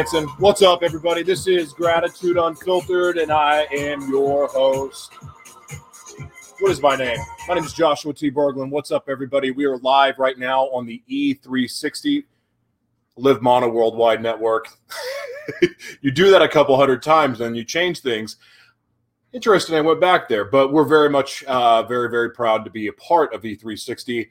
[0.00, 0.28] I'm.
[0.38, 1.22] What's up, everybody?
[1.22, 5.12] This is Gratitude Unfiltered, and I am your host.
[6.58, 7.18] What is my name?
[7.46, 8.30] My name is Joshua T.
[8.30, 8.70] Berglund.
[8.70, 9.50] What's up, everybody?
[9.50, 12.24] We are live right now on the E360
[13.18, 14.68] Live Mono Worldwide Network.
[16.00, 18.38] you do that a couple hundred times, and you change things.
[19.34, 22.86] Interesting, I went back there, but we're very much, uh, very, very proud to be
[22.86, 24.28] a part of E360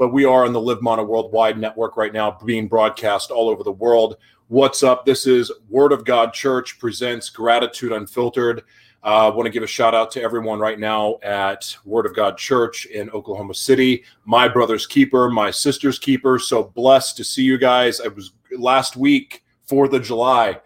[0.00, 3.62] but we are on the Live Mono Worldwide Network right now, being broadcast all over
[3.62, 4.16] the world.
[4.48, 5.04] What's up?
[5.04, 8.62] This is Word of God Church presents Gratitude Unfiltered.
[9.02, 12.16] I uh, want to give a shout out to everyone right now at Word of
[12.16, 16.38] God Church in Oklahoma City, my brother's keeper, my sister's keeper.
[16.38, 18.00] So blessed to see you guys.
[18.00, 20.58] I was last week, 4th of July.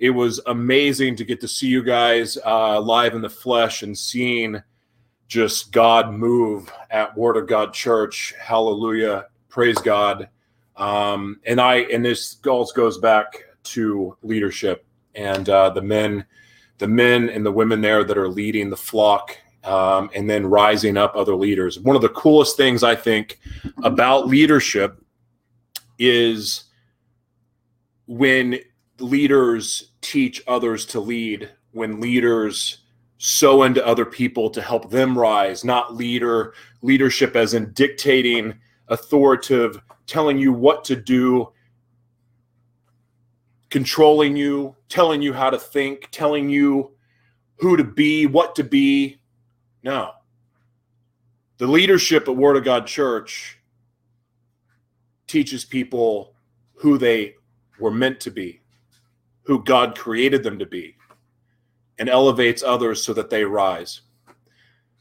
[0.00, 3.96] It was amazing to get to see you guys uh, live in the flesh and
[3.96, 4.62] seeing
[5.32, 8.34] just God move at Word of God Church.
[8.38, 9.28] Hallelujah.
[9.48, 10.28] Praise God.
[10.76, 14.84] Um, and I and this goes goes back to leadership
[15.14, 16.26] and uh, the men,
[16.76, 19.34] the men and the women there that are leading the flock,
[19.64, 21.80] um, and then rising up other leaders.
[21.80, 23.40] One of the coolest things I think
[23.82, 25.02] about leadership
[25.98, 26.64] is
[28.06, 28.58] when
[28.98, 31.50] leaders teach others to lead.
[31.70, 32.81] When leaders
[33.24, 38.52] sow into other people to help them rise, not leader leadership as in dictating,
[38.88, 41.48] authoritative, telling you what to do,
[43.70, 46.90] controlling you, telling you how to think, telling you
[47.58, 49.20] who to be, what to be.
[49.84, 50.10] No.
[51.58, 53.56] The leadership at Word of God Church
[55.28, 56.34] teaches people
[56.74, 57.36] who they
[57.78, 58.62] were meant to be,
[59.44, 60.96] who God created them to be
[62.02, 64.00] and elevates others so that they rise.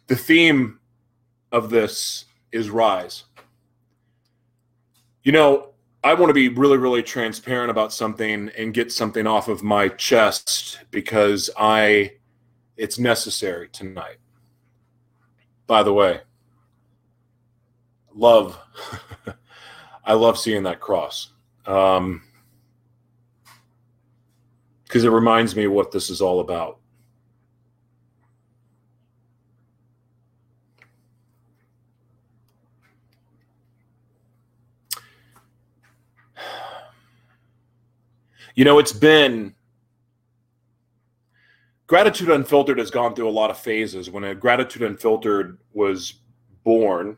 [0.06, 0.80] The theme
[1.52, 3.24] of this is rise.
[5.24, 5.74] You know,
[6.04, 9.88] I want to be really, really transparent about something and get something off of my
[9.88, 12.12] chest because I,
[12.78, 14.18] it's necessary tonight.
[15.66, 16.22] By the way,
[18.14, 18.60] love,
[20.06, 21.32] I love seeing that cross.
[21.66, 22.22] Um,
[24.84, 26.81] because it reminds me what this is all about.
[38.62, 39.56] You know, it's been
[41.88, 44.12] Gratitude Unfiltered has gone through a lot of phases.
[44.12, 46.20] When Gratitude Unfiltered was
[46.64, 47.18] born,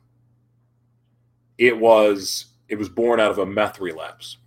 [1.57, 4.37] it was it was born out of a meth relapse.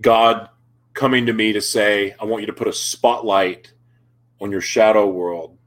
[0.00, 0.48] God
[0.94, 3.70] coming to me to say, I want you to put a spotlight
[4.40, 5.58] on your shadow world.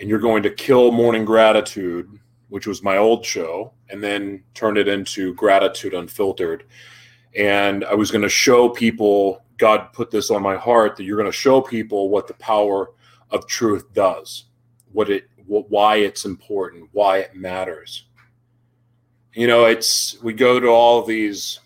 [0.00, 2.10] And you're going to kill Morning Gratitude,
[2.48, 6.64] which was my old show, and then turn it into Gratitude Unfiltered
[7.36, 9.44] and I was going to show people.
[9.58, 12.92] God put this on my heart that you're going to show people what the power
[13.30, 14.46] of truth does,
[14.92, 18.06] what it, what, why it's important, why it matters.
[19.34, 21.60] You know, it's we go to all these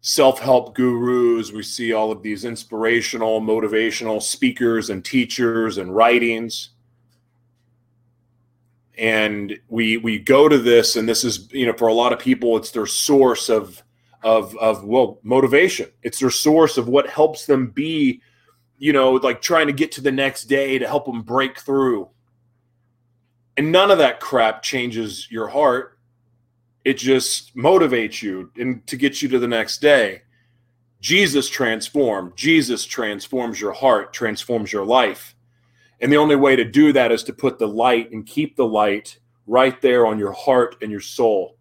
[0.00, 1.52] self-help gurus.
[1.52, 6.70] We see all of these inspirational, motivational speakers and teachers and writings
[8.98, 12.18] and we we go to this and this is you know for a lot of
[12.18, 13.82] people it's their source of
[14.22, 15.90] of of well motivation.
[16.02, 18.22] It's their source of what helps them be
[18.78, 22.08] you know like trying to get to the next day to help them break through.
[23.56, 25.98] And none of that crap changes your heart.
[26.84, 30.22] It just motivates you and to get you to the next day.
[31.00, 35.34] Jesus transformed jesus transforms your heart transforms your life.
[36.00, 38.66] And the only way to do that is to put the light and keep the
[38.66, 41.56] light right there on your heart and your soul.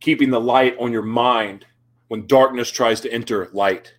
[0.00, 1.66] Keeping the light on your mind
[2.08, 3.94] when darkness tries to enter, light.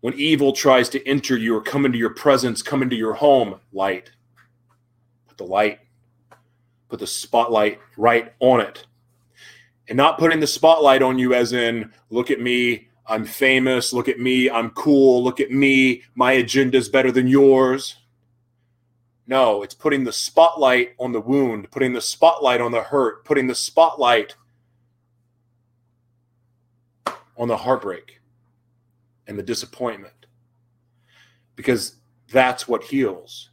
[0.00, 3.60] When evil tries to enter you or come into your presence, come into your home,
[3.72, 4.10] light.
[5.28, 5.80] Put the light,
[6.88, 8.86] put the spotlight right on it.
[9.88, 13.92] And not putting the spotlight on you as in, look at me, I'm famous.
[13.92, 14.50] Look at me.
[14.50, 15.22] I'm cool.
[15.22, 16.02] Look at me.
[16.14, 17.96] My agenda is better than yours.
[19.28, 23.46] No, it's putting the spotlight on the wound, putting the spotlight on the hurt, putting
[23.46, 24.34] the spotlight
[27.36, 28.20] on the heartbreak
[29.26, 30.26] and the disappointment.
[31.54, 31.96] Because
[32.32, 33.50] that's what heals.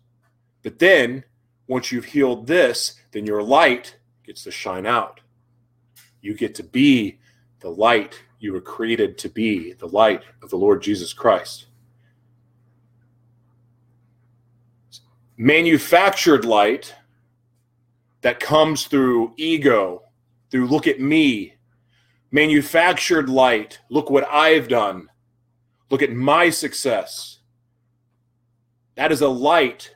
[0.61, 1.23] But then,
[1.67, 5.19] once you've healed this, then your light gets to shine out.
[6.21, 7.19] You get to be
[7.59, 11.67] the light you were created to be the light of the Lord Jesus Christ.
[15.37, 16.93] Manufactured light
[18.21, 20.03] that comes through ego,
[20.51, 21.53] through look at me,
[22.33, 23.79] manufactured light.
[23.89, 25.07] Look what I've done.
[25.89, 27.39] Look at my success.
[28.95, 29.95] That is a light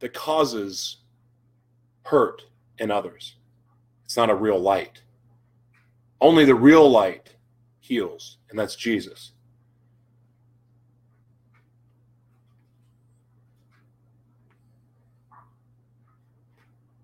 [0.00, 0.96] that causes
[2.04, 2.42] hurt
[2.78, 3.36] in others.
[4.04, 5.02] It's not a real light.
[6.20, 7.36] Only the real light
[7.80, 9.32] heals, and that's Jesus.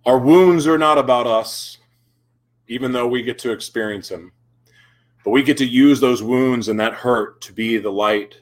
[0.06, 1.78] Our wounds are not about us,
[2.68, 4.32] even though we get to experience them.
[5.24, 8.36] But we get to use those wounds and that hurt to be the light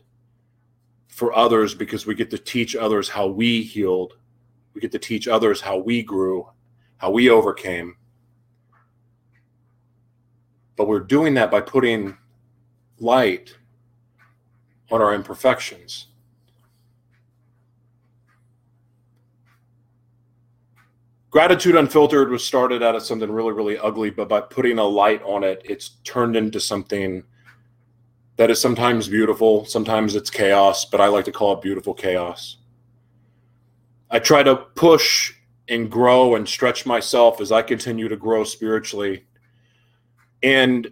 [1.09, 4.15] for others because we get to teach others how we healed.
[4.75, 6.49] We get to teach others how we grew,
[6.97, 7.97] how we overcame.
[10.77, 12.17] But we're doing that by putting
[12.99, 13.55] light
[14.91, 16.07] on our imperfections.
[21.31, 25.23] Gratitude Unfiltered was started out as something really, really ugly, but by putting a light
[25.23, 27.23] on it, it's turned into something
[28.37, 32.57] that is sometimes beautiful, sometimes it's chaos, but I like to call it beautiful chaos.
[34.11, 35.33] I try to push
[35.69, 39.25] and grow and stretch myself as I continue to grow spiritually.
[40.43, 40.91] And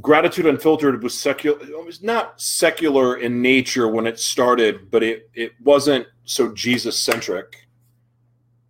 [0.00, 5.30] Gratitude Unfiltered was secular, it was not secular in nature when it started, but it,
[5.34, 7.65] it wasn't so Jesus centric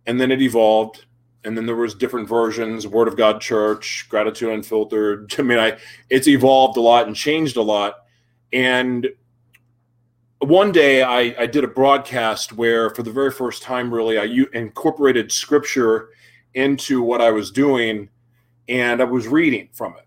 [0.07, 1.05] and then it evolved.
[1.43, 5.33] And then there was different versions word of god church gratitude unfiltered.
[5.37, 5.77] I mean i
[6.09, 7.97] it's evolved a lot and changed a lot.
[8.51, 9.07] And
[10.39, 14.23] one day I, I did a broadcast where for the very first time really i
[14.23, 16.09] u- incorporated scripture
[16.53, 18.09] into what i was doing
[18.69, 20.05] and i was reading from it.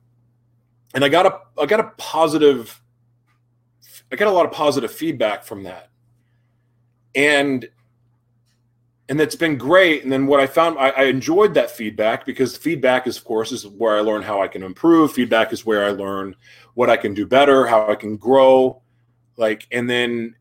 [0.94, 2.81] And i got a i got a positive
[4.12, 5.91] i got a lot of positive feedback from that.
[7.14, 7.69] And
[9.11, 10.05] and it's been great.
[10.05, 13.51] And then what I found, I, I, enjoyed that feedback because feedback is, of course,
[13.51, 15.12] is where I learn how I can improve.
[15.12, 16.37] Feedback is where I learn
[16.75, 18.81] what I can do better, how I can grow.
[19.37, 20.37] Like, and then,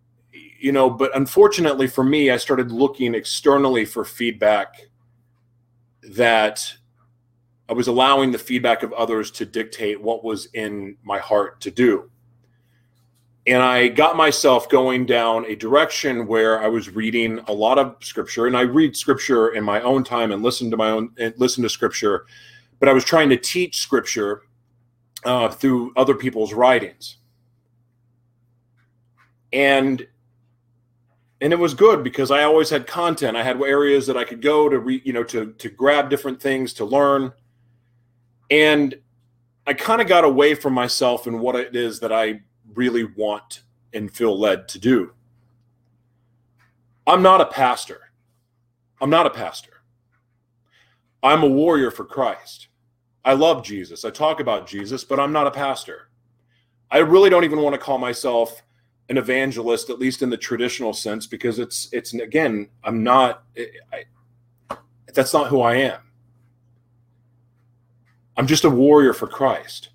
[0.59, 4.75] you know, but unfortunately for me, I started looking externally for feedback
[6.03, 6.71] that
[7.67, 11.71] I was allowing the feedback of others to dictate what was in my heart to
[11.71, 12.11] do
[13.49, 17.95] and I got myself going down a direction where I was reading a lot of
[17.99, 21.33] scripture, and I read scripture in my own time and listen to my own and
[21.37, 22.27] listen to scripture,
[22.79, 24.43] but I was trying to teach scripture
[25.25, 27.17] uh, through other people's writings,
[29.51, 30.05] and
[31.41, 33.35] and it was good because I always had content.
[33.35, 36.39] I had areas that I could go to read, you know, to to grab different
[36.39, 37.33] things to learn,
[38.51, 38.93] and
[39.65, 42.41] I kind of got away from myself and what it is that I
[42.75, 43.61] really want
[43.93, 45.13] and feel led to do.
[47.07, 48.11] I'm not a pastor.
[49.01, 49.81] I'm not a pastor.
[51.23, 52.67] I'm a warrior for Christ.
[53.25, 54.05] I love Jesus.
[54.05, 56.09] I talk about Jesus, but I'm not a pastor.
[56.91, 58.61] I really don't even want to call myself
[59.09, 63.43] an evangelist, at least in the traditional sense, because it's it's again, I'm not.
[63.91, 64.05] I,
[65.13, 65.99] that's not who I am.
[68.37, 69.89] I'm just a warrior for Christ.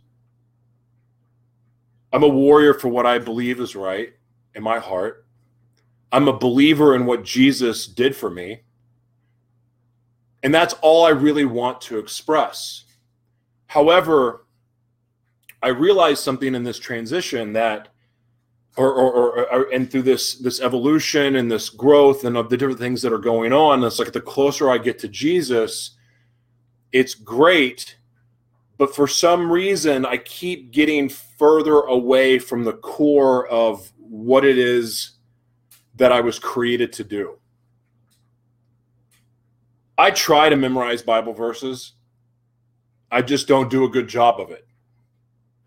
[2.14, 4.12] I'm a warrior for what I believe is right
[4.54, 5.26] in my heart.
[6.12, 8.62] I'm a believer in what Jesus did for me.
[10.44, 12.85] And that's all I really want to express.
[13.66, 14.47] However,
[15.61, 17.88] I realized something in this transition that
[18.76, 22.56] or, or, or, or, and through this this evolution and this growth and of the
[22.56, 25.92] different things that are going on it's like the closer i get to jesus
[26.90, 27.97] it's great
[28.76, 34.59] but for some reason i keep getting further away from the core of what it
[34.59, 35.12] is
[35.97, 37.38] that i was created to do.
[39.97, 41.93] I try to memorize bible verses.
[43.11, 44.66] I just don't do a good job of it.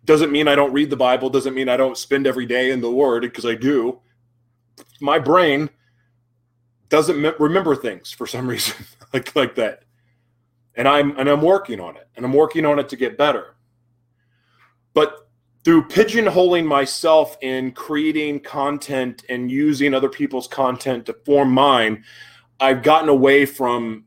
[0.06, 1.30] Doesn't mean i don't read the bible.
[1.30, 4.00] Doesn't mean i don't spend every day in the word because i do.
[5.00, 5.70] My brain
[6.90, 8.76] doesn't remember things for some reason
[9.14, 9.84] like like that
[10.78, 13.56] and I'm and I'm working on it, and I'm working on it to get better.
[14.94, 15.28] But
[15.66, 22.06] through pigeonholing myself in creating content and using other people's content to form mine,
[22.60, 24.06] I've gotten away from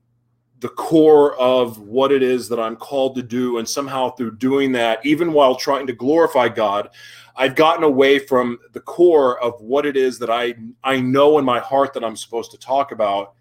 [0.60, 3.58] the core of what it is that I'm called to do.
[3.58, 6.90] And somehow through doing that, even while trying to glorify God,
[7.34, 11.44] I've gotten away from the core of what it is that I I know in
[11.44, 13.34] my heart that I'm supposed to talk about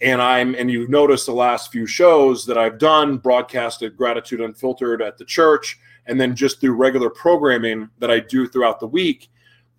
[0.00, 5.02] and I'm and you've noticed the last few shows that I've done broadcasted gratitude unfiltered
[5.02, 9.30] at the church and then just through regular programming that I do throughout the week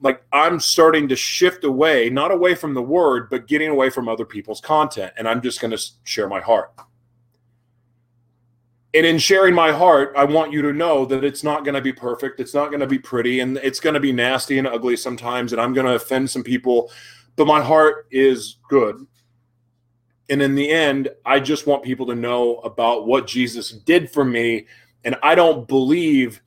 [0.02, 4.08] like I'm starting to shift away not away from the word but getting away from
[4.08, 6.72] other people's content and I'm just going to share my heart
[8.96, 11.82] and in sharing my heart, I want you to know that it's not going to
[11.82, 12.40] be perfect.
[12.40, 15.52] It's not going to be pretty and it's going to be nasty and ugly sometimes.
[15.52, 16.90] And I'm going to offend some people,
[17.36, 19.06] but my heart is good.
[20.30, 24.26] And in the end, I just want people to know about what Jesus did for
[24.26, 24.66] me.
[25.04, 26.42] And I don't believe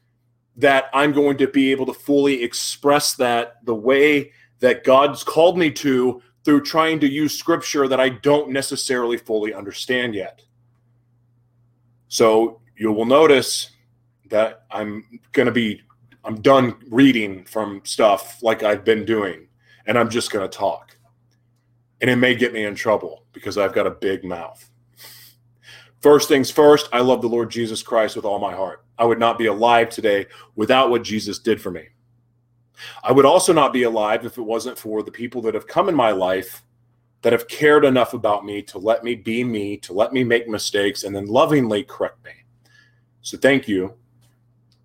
[0.57, 5.57] that I'm going to be able to fully express that the way that God's called
[5.57, 10.43] me to through trying to use scripture that I don't necessarily fully understand yet.
[12.09, 13.71] So you will notice
[14.31, 15.83] that I'm going to be,
[16.25, 19.47] I'm done reading from stuff like I've been doing,
[19.87, 20.98] and I'm just going to talk.
[22.01, 24.69] And it may get me in trouble because I've got a big mouth.
[26.01, 28.85] First things first, I love the Lord Jesus Christ with all my heart.
[28.99, 31.89] I would not be alive today without what Jesus did for me.
[33.03, 35.89] I would also not be alive if it wasn't for the people that have come
[35.89, 36.63] in my life
[37.23, 40.49] that have cared enough about me to let me be me, to let me make
[40.49, 42.31] mistakes, and then lovingly correct me.
[43.23, 43.95] So thank you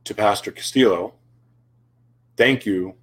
[0.05, 1.13] to Pastor Castillo.
[2.35, 2.95] Thank you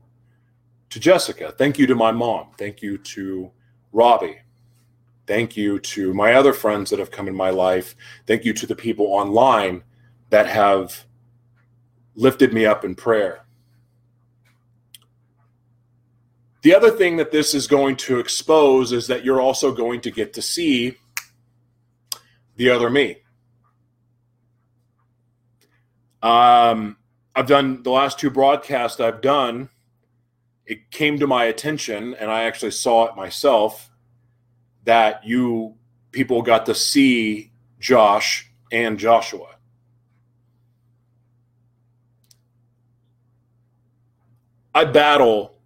[0.90, 1.54] to Jessica.
[1.56, 2.48] Thank you to my mom.
[2.58, 3.52] Thank you to
[3.92, 4.38] Robbie.
[5.26, 7.94] Thank you to my other friends that have come in my life.
[8.26, 9.85] Thank you to the people online
[10.30, 11.06] that have
[12.14, 13.47] lifted me up in prayer.
[16.62, 20.11] The other thing that this is going to expose is that you're also going to
[20.11, 20.97] get to see
[22.56, 23.16] the other me.
[26.23, 26.99] Um,
[27.35, 29.70] I've done the last two broadcasts I've done.
[30.70, 33.90] It came to my attention, and I actually saw it myself
[34.84, 35.74] that you
[36.12, 37.50] people got to see
[37.80, 39.56] Josh and Joshua.
[44.72, 45.58] I battle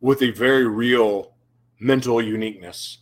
[0.00, 1.34] with a very real
[1.78, 3.00] mental uniqueness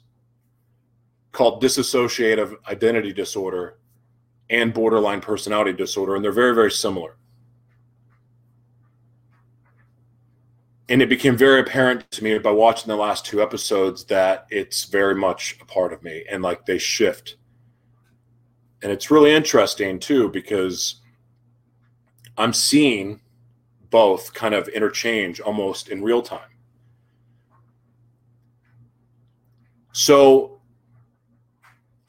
[1.30, 3.78] called dissociative identity disorder
[4.49, 7.18] and borderline personality disorder, and they're very, very similar.
[10.90, 14.85] And it became very apparent to me by watching the last two episodes that it's
[14.85, 17.37] very much a part of me and like they shift.
[18.82, 20.97] And it's really interesting too because
[22.37, 23.20] I'm seeing
[23.90, 26.40] both kind of interchange almost in real time.
[29.92, 30.61] So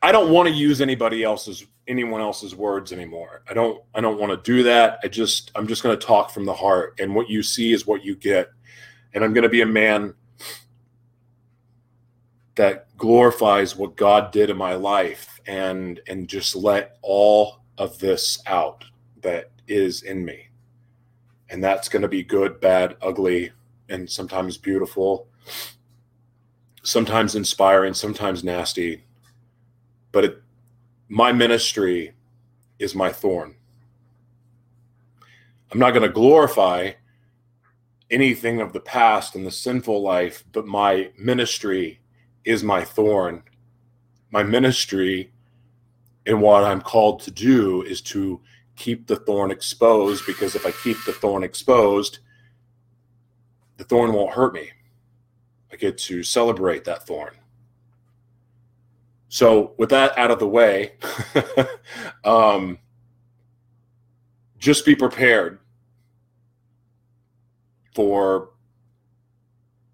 [0.01, 3.43] I don't want to use anybody else's anyone else's words anymore.
[3.49, 4.99] I don't I don't want to do that.
[5.03, 7.85] I just I'm just going to talk from the heart and what you see is
[7.85, 8.49] what you get.
[9.13, 10.13] And I'm going to be a man
[12.55, 18.41] that glorifies what God did in my life and and just let all of this
[18.45, 18.83] out
[19.21, 20.47] that is in me.
[21.49, 23.51] And that's going to be good, bad, ugly,
[23.89, 25.27] and sometimes beautiful
[26.83, 29.03] sometimes inspiring, sometimes nasty.
[30.11, 30.41] But it,
[31.07, 32.13] my ministry
[32.79, 33.55] is my thorn.
[35.71, 36.91] I'm not going to glorify
[38.11, 42.01] anything of the past and the sinful life, but my ministry
[42.43, 43.43] is my thorn.
[44.29, 45.31] My ministry
[46.25, 48.41] and what I'm called to do is to
[48.75, 52.19] keep the thorn exposed because if I keep the thorn exposed,
[53.77, 54.69] the thorn won't hurt me.
[55.71, 57.33] I get to celebrate that thorn.
[59.29, 60.95] So, with that out of the way,
[62.25, 62.79] um,
[64.57, 65.60] just be prepared
[67.93, 68.51] for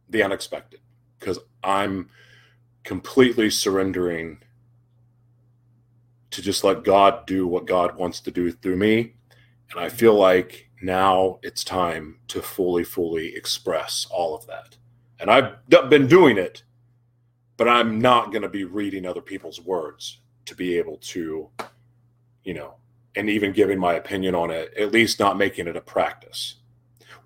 [0.10, 0.80] the unexpected
[1.20, 2.10] because I'm
[2.84, 4.40] completely surrendering
[6.32, 9.14] to just let God do what God wants to do through me.
[9.72, 14.78] And I feel like now it's time to fully, fully express all of that.
[15.20, 15.56] And I've
[15.90, 16.64] been doing it,
[17.58, 21.50] but I'm not going to be reading other people's words to be able to,
[22.44, 22.76] you know,
[23.16, 26.56] and even giving my opinion on it, at least not making it a practice.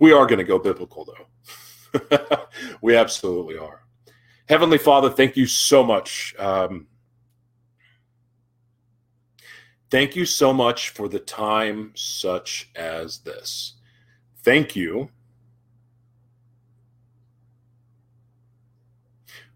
[0.01, 2.47] We are going to go biblical, though.
[2.81, 3.83] we absolutely are.
[4.49, 6.33] Heavenly Father, thank you so much.
[6.39, 6.87] Um,
[9.91, 13.75] thank you so much for the time such as this.
[14.37, 15.11] Thank you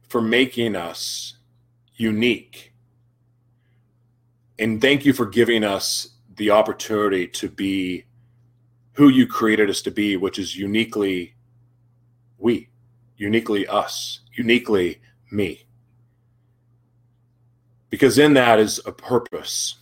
[0.07, 1.37] for making us
[1.95, 2.71] unique.
[4.59, 8.05] And thank you for giving us the opportunity to be
[8.95, 11.35] who you created us to be, which is uniquely
[12.37, 12.69] we,
[13.17, 15.65] uniquely us, uniquely me.
[17.89, 19.75] Because in that is a purpose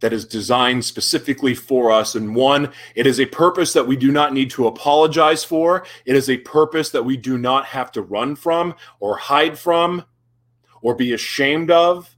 [0.00, 2.14] that is designed specifically for us.
[2.14, 5.84] And one, it is a purpose that we do not need to apologize for.
[6.04, 10.04] It is a purpose that we do not have to run from or hide from
[10.82, 12.14] or be ashamed of.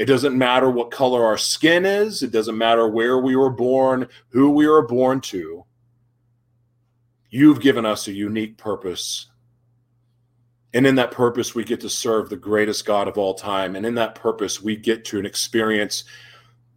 [0.00, 4.08] It doesn't matter what color our skin is, it doesn't matter where we were born,
[4.30, 5.66] who we were born to.
[7.28, 9.26] You've given us a unique purpose.
[10.72, 13.76] And in that purpose, we get to serve the greatest God of all time.
[13.76, 16.04] And in that purpose, we get to an experience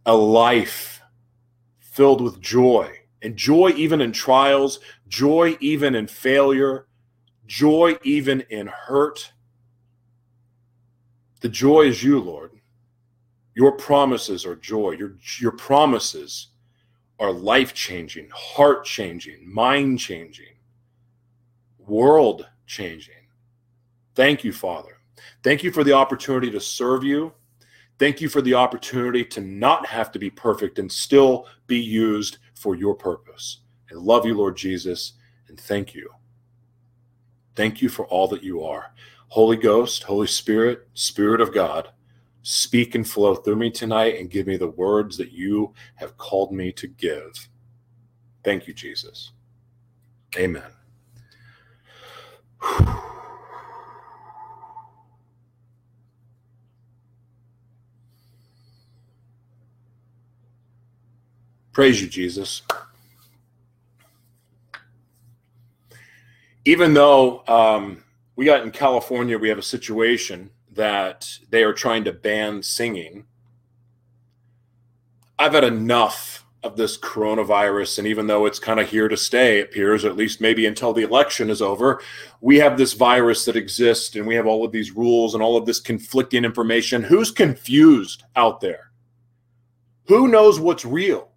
[0.04, 1.00] a life
[1.80, 6.88] filled with joy and joy even in trials, joy even in failure,
[7.46, 9.32] joy even in hurt.
[11.40, 12.53] The joy is you, Lord.
[13.54, 14.92] Your promises are joy.
[14.92, 16.48] Your, your promises
[17.20, 20.56] are life changing, heart changing, mind changing,
[21.78, 23.14] world changing.
[24.14, 24.98] Thank you, Father.
[25.42, 27.32] Thank you for the opportunity to serve you.
[27.98, 32.38] Thank you for the opportunity to not have to be perfect and still be used
[32.54, 33.60] for your purpose.
[33.90, 35.12] I love you, Lord Jesus,
[35.48, 36.10] and thank you.
[37.54, 38.92] Thank you for all that you are.
[39.28, 41.90] Holy Ghost, Holy Spirit, Spirit of God,
[42.44, 46.52] speak and flow through me tonight and give me the words that you have called
[46.52, 47.48] me to give.
[48.44, 49.32] Thank you, Jesus.
[50.36, 50.62] Amen.
[61.72, 62.60] Praise you, Jesus.
[66.66, 68.04] Even though um,
[68.36, 73.26] we got in California, we have a situation that they are trying to ban singing.
[75.38, 77.98] I've had enough of this coronavirus.
[77.98, 80.92] And even though it's kind of here to stay, it appears, at least maybe until
[80.92, 82.00] the election is over,
[82.40, 85.56] we have this virus that exists and we have all of these rules and all
[85.56, 87.02] of this conflicting information.
[87.02, 88.90] Who's confused out there?
[90.06, 91.28] Who knows what's real?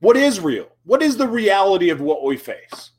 [0.00, 0.68] What is real?
[0.84, 2.90] What is the reality of what we face?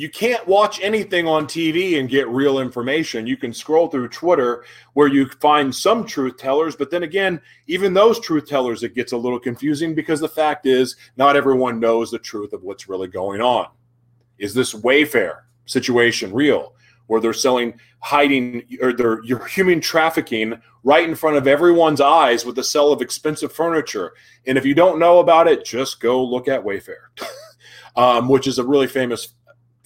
[0.00, 3.26] You can't watch anything on TV and get real information.
[3.26, 7.92] You can scroll through Twitter where you find some truth tellers, but then again, even
[7.92, 12.10] those truth tellers, it gets a little confusing because the fact is, not everyone knows
[12.10, 13.66] the truth of what's really going on.
[14.38, 16.72] Is this Wayfair situation real?
[17.08, 22.44] where they're selling hiding or they're you're human trafficking right in front of everyone's eyes
[22.44, 24.12] with the sale of expensive furniture.
[24.46, 27.08] And if you don't know about it, just go look at Wayfair,
[27.96, 29.34] um, which is a really famous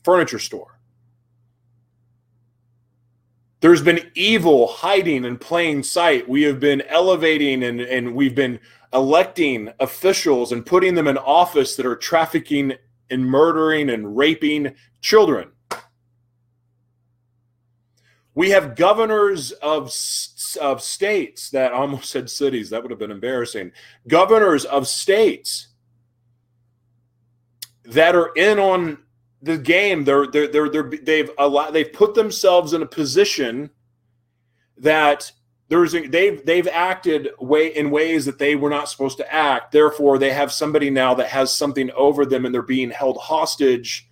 [0.05, 0.79] furniture store.
[3.61, 6.29] There's been evil hiding in plain sight.
[6.29, 8.61] We have been elevating and, and we've been
[8.93, 12.75] electing officials and putting them in office that are trafficking
[13.11, 15.51] and murdering and raping children.
[18.35, 19.91] We have governors of,
[20.61, 22.69] of states that almost said cities.
[22.69, 23.73] That would have been embarrassing.
[24.07, 25.69] Governors of states
[27.85, 28.99] that are in on
[29.45, 30.05] the game.
[30.05, 31.31] They're they're they're, they're they've.
[31.73, 33.71] They've put themselves in a position
[34.79, 35.31] that
[35.69, 39.73] there's they've they've acted way in ways that they were not supposed to act.
[39.73, 44.09] Therefore, they have somebody now that has something over them, and they're being held hostage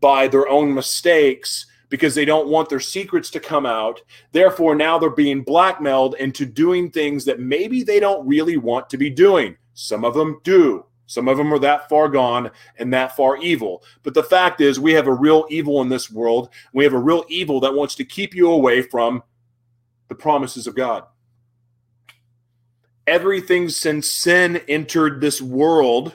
[0.00, 4.00] by their own mistakes because they don't want their secrets to come out.
[4.32, 8.96] Therefore, now they're being blackmailed into doing things that maybe they don't really want to
[8.96, 9.56] be doing.
[9.74, 10.86] Some of them do.
[11.06, 13.82] Some of them are that far gone and that far evil.
[14.02, 16.48] But the fact is, we have a real evil in this world.
[16.72, 19.22] We have a real evil that wants to keep you away from
[20.08, 21.04] the promises of God.
[23.06, 26.14] Everything since sin entered this world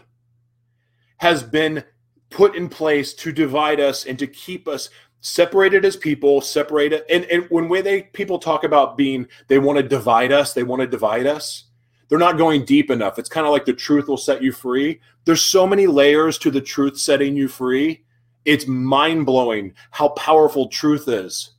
[1.18, 1.84] has been
[2.30, 4.90] put in place to divide us and to keep us
[5.22, 7.04] separated as people, separated.
[7.10, 10.82] And, and when they people talk about being, they want to divide us, they want
[10.82, 11.66] to divide us.
[12.10, 13.20] They're not going deep enough.
[13.20, 15.00] It's kind of like the truth will set you free.
[15.26, 18.04] There's so many layers to the truth setting you free.
[18.46, 21.52] It's mind blowing how powerful truth is.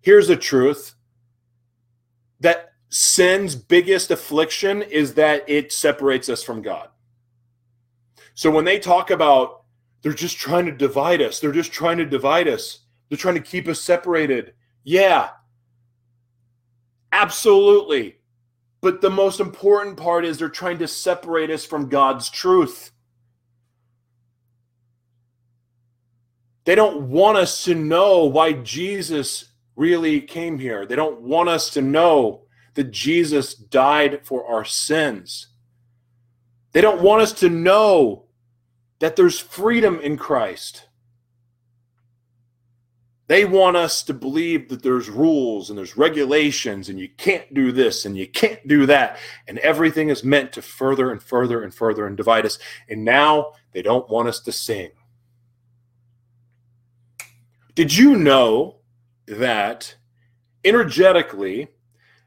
[0.00, 0.94] Here's the truth
[2.40, 6.88] that sin's biggest affliction is that it separates us from God.
[8.34, 9.62] So when they talk about
[10.00, 12.80] they're just trying to divide us, they're just trying to divide us.
[13.08, 14.54] They're trying to keep us separated.
[14.84, 15.30] Yeah,
[17.12, 18.16] absolutely.
[18.82, 22.90] But the most important part is they're trying to separate us from God's truth.
[26.64, 30.84] They don't want us to know why Jesus really came here.
[30.84, 32.42] They don't want us to know
[32.74, 35.48] that Jesus died for our sins.
[36.72, 38.24] They don't want us to know
[38.98, 40.88] that there's freedom in Christ.
[43.32, 47.72] They want us to believe that there's rules and there's regulations and you can't do
[47.72, 49.18] this and you can't do that.
[49.48, 52.58] And everything is meant to further and further and further and divide us.
[52.90, 54.90] And now they don't want us to sing.
[57.74, 58.80] Did you know
[59.24, 59.96] that
[60.62, 61.68] energetically,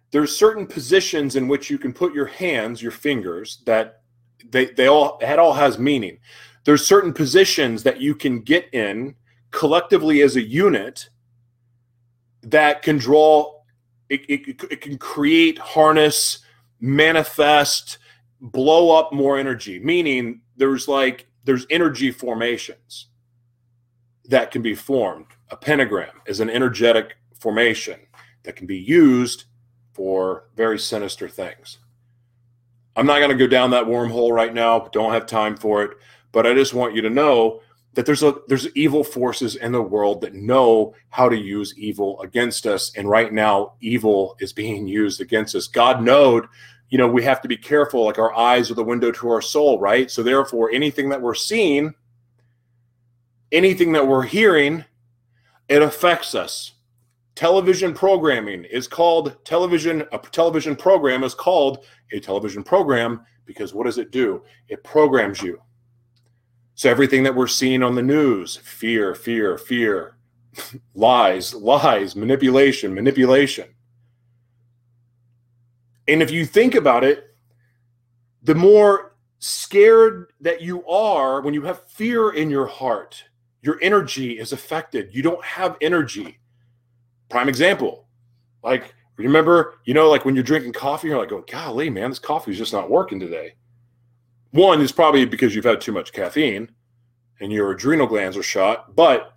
[0.10, 4.02] there's certain positions in which you can put your hands, your fingers, that
[4.50, 6.18] they, they all that all has meaning.
[6.64, 9.14] There's certain positions that you can get in
[9.52, 11.10] collectively as a unit
[12.44, 13.54] that can draw
[14.10, 16.40] it, it, it can create harness
[16.80, 17.98] manifest
[18.42, 19.80] blow up more energy.
[19.80, 23.08] Meaning there's like there's energy formations
[24.26, 25.28] that can be formed.
[25.50, 28.00] A pentagram is an energetic formation
[28.44, 29.46] that can be used
[29.94, 31.80] for very sinister things.
[32.96, 34.80] I'm not going to go down that wormhole right now.
[34.92, 35.98] Don't have time for it.
[36.32, 37.62] But i just want you to know
[37.96, 42.22] that there's a there's evil forces in the world that know how to use evil
[42.22, 42.92] against us.
[42.96, 45.68] And right now evil is being used against us.
[45.68, 46.46] God knowed
[46.90, 49.42] you know we have to be careful like our eyes are the window to our
[49.42, 50.12] soul right?
[50.12, 51.94] So therefore anything that we're seeing
[53.52, 54.84] anything that we're hearing
[55.68, 56.74] it affects us.
[57.34, 63.86] Television programming is called television a television program is called a television program because what
[63.86, 64.44] does it do?
[64.68, 65.62] It programs you
[66.76, 70.18] so everything that we're seeing on the news, fear, fear, fear,
[70.94, 73.70] lies, lies, manipulation, manipulation.
[76.08, 77.36] And if you think about it,
[78.44, 83.24] the more scared that you are when you have fear in your heart,
[83.62, 85.10] your energy is affected.
[85.16, 86.40] You don't have energy.
[87.30, 88.06] Prime example,
[88.64, 92.20] like remember, you know, like when you're drinking coffee, you're like, oh, golly, man, this
[92.20, 93.56] coffee is just not working today.
[94.56, 96.70] One is probably because you've had too much caffeine
[97.42, 99.34] and your adrenal glands are shot, but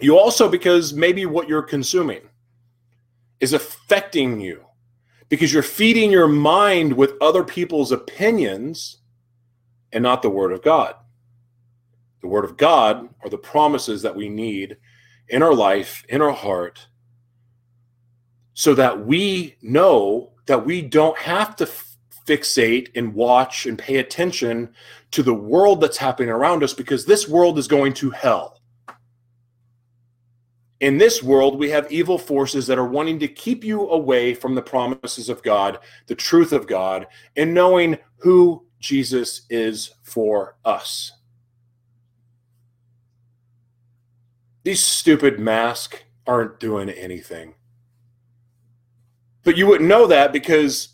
[0.00, 2.22] you also because maybe what you're consuming
[3.40, 4.64] is affecting you
[5.28, 9.02] because you're feeding your mind with other people's opinions
[9.92, 10.94] and not the word of God.
[12.22, 14.78] The word of God are the promises that we need
[15.28, 16.86] in our life, in our heart,
[18.54, 21.68] so that we know that we don't have to
[22.26, 24.72] fixate and watch and pay attention
[25.10, 28.60] to the world that's happening around us because this world is going to hell.
[30.80, 34.56] In this world, we have evil forces that are wanting to keep you away from
[34.56, 37.06] the promises of God, the truth of God,
[37.36, 41.12] and knowing who Jesus is for us.
[44.64, 47.54] These stupid masks aren't doing anything.
[49.44, 50.91] But you wouldn't know that because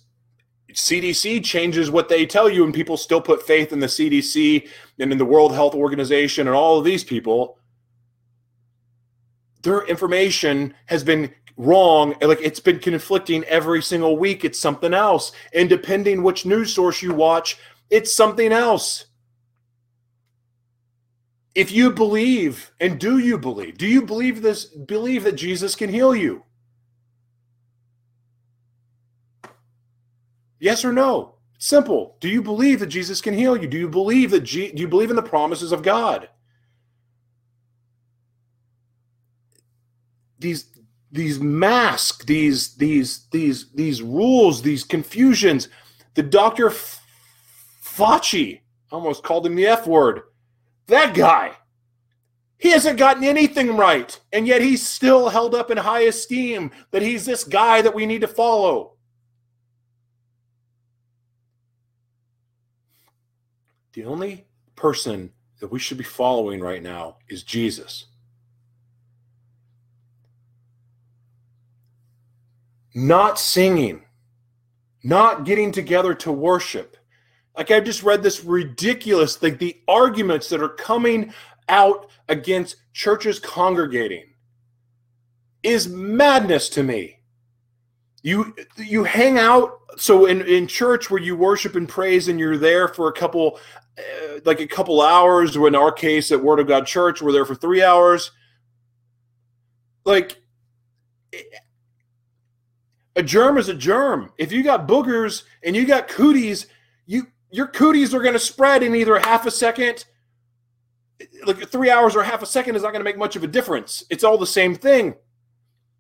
[0.79, 4.69] CDC changes what they tell you, and people still put faith in the CDC
[5.01, 7.59] and in the World Health Organization and all of these people.
[9.63, 12.15] Their information has been wrong.
[12.23, 14.45] Like it's been conflicting every single week.
[14.45, 15.33] It's something else.
[15.53, 17.59] And depending which news source you watch,
[17.91, 19.07] it's something else.
[21.57, 23.79] If you believe, and do you believe?
[23.79, 24.65] Do you believe this?
[24.67, 26.45] Believe that Jesus can heal you?
[30.59, 31.39] Yes or no?
[31.59, 32.17] simple.
[32.21, 33.69] Do you believe that Jesus can heal you?
[33.69, 36.29] Do you believe that do you believe in the promises of God?
[40.39, 40.67] These
[41.11, 45.69] these masks, these these these these rules, these confusions.
[46.15, 46.73] The Dr.
[47.83, 50.23] Fauci almost called him the F word.
[50.87, 51.53] That guy.
[52.61, 57.03] He hasn't gotten anything right, and yet he's still held up in high esteem that
[57.03, 58.98] he's this guy that we need to follow.
[63.93, 64.47] The only
[64.77, 68.07] person that we should be following right now is Jesus.
[72.95, 74.05] Not singing,
[75.03, 76.97] not getting together to worship.
[77.57, 81.33] Like I've just read this ridiculous thing, the arguments that are coming
[81.69, 84.35] out against churches congregating
[85.63, 87.18] is madness to me.
[88.23, 92.57] You you hang out so in in church where you worship and praise and you're
[92.57, 93.59] there for a couple
[93.97, 97.33] uh, like a couple hours or in our case at Word of God Church we're
[97.33, 98.33] there for 3 hours
[100.05, 100.41] like
[103.19, 104.33] a germ is a germ.
[104.39, 106.67] If you got boogers and you got cooties,
[107.07, 110.05] you your cooties are going to spread in either half a second
[111.45, 113.49] like 3 hours or half a second is not going to make much of a
[113.49, 114.05] difference.
[114.09, 115.15] It's all the same thing.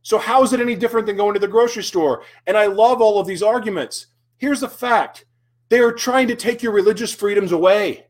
[0.02, 2.22] So, how is it any different than going to the grocery store?
[2.46, 4.06] And I love all of these arguments.
[4.36, 5.24] Here's the fact
[5.68, 8.06] they are trying to take your religious freedoms away.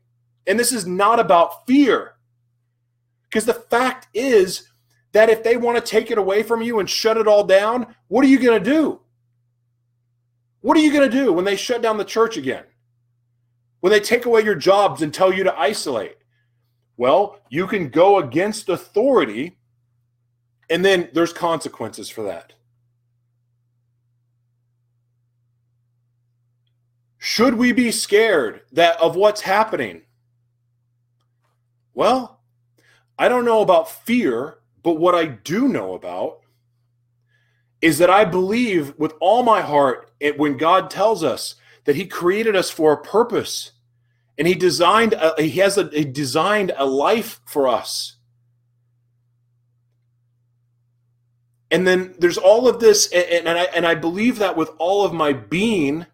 [0.47, 2.13] And this is not about fear.
[3.29, 4.69] Because the fact is
[5.11, 7.95] that if they want to take it away from you and shut it all down,
[8.07, 9.01] what are you going to do?
[10.61, 12.63] What are you going to do when they shut down the church again?
[13.81, 16.17] When they take away your jobs and tell you to isolate?
[16.97, 19.58] Well, you can go against authority
[20.69, 22.53] and then there's consequences for that.
[27.19, 30.01] should we be scared that of what's happening?
[31.93, 32.41] Well,
[33.19, 36.39] I don't know about fear, but what I do know about
[37.81, 42.07] is that I believe with all my heart it, when God tells us that He
[42.07, 43.73] created us for a purpose,
[44.37, 48.15] and He designed a, He has a, he designed a life for us.
[51.71, 55.05] And then there's all of this, and, and I and I believe that with all
[55.05, 56.05] of my being,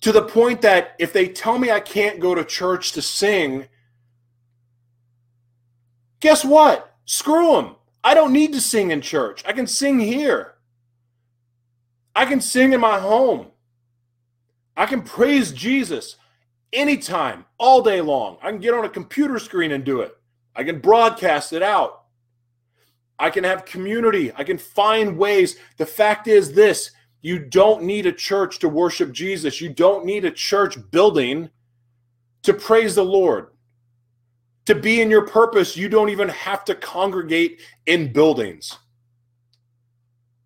[0.00, 3.66] to the point that if they tell me I can't go to church to sing,
[6.20, 6.94] guess what?
[7.04, 7.76] Screw them.
[8.04, 9.42] I don't need to sing in church.
[9.46, 10.54] I can sing here.
[12.14, 13.48] I can sing in my home.
[14.76, 16.16] I can praise Jesus
[16.72, 18.38] anytime, all day long.
[18.42, 20.16] I can get on a computer screen and do it.
[20.54, 22.04] I can broadcast it out.
[23.18, 24.32] I can have community.
[24.36, 25.56] I can find ways.
[25.76, 29.60] The fact is this you don't need a church to worship Jesus.
[29.60, 31.50] You don't need a church building
[32.42, 33.48] to praise the Lord.
[34.66, 38.78] To be in your purpose, you don't even have to congregate in buildings.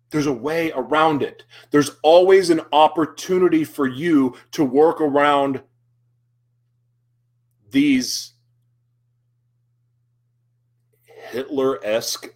[0.09, 1.43] There's a way around it.
[1.71, 5.61] There's always an opportunity for you to work around
[7.71, 8.32] these
[11.31, 12.29] Hitler esque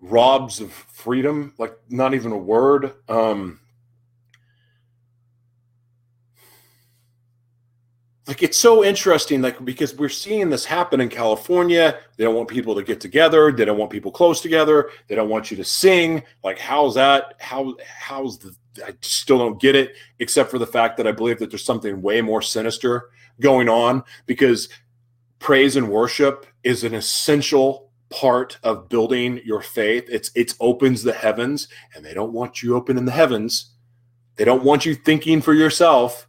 [0.00, 2.94] robs of freedom, like not even a word.
[3.08, 3.60] Um,
[8.26, 11.98] like it's so interesting, like because we're seeing this happen in California.
[12.16, 13.50] They don't want people to get together.
[13.50, 14.90] They don't want people close together.
[15.08, 16.22] They don't want you to sing.
[16.44, 17.34] Like, how's that?
[17.38, 18.54] How how's the?
[18.86, 22.00] I still don't get it, except for the fact that I believe that there's something
[22.00, 23.10] way more sinister
[23.40, 24.68] going on because
[25.40, 30.04] praise and worship is an essential part of building your faith.
[30.08, 33.72] It's it opens the heavens, and they don't want you open in the heavens.
[34.36, 36.28] They don't want you thinking for yourself.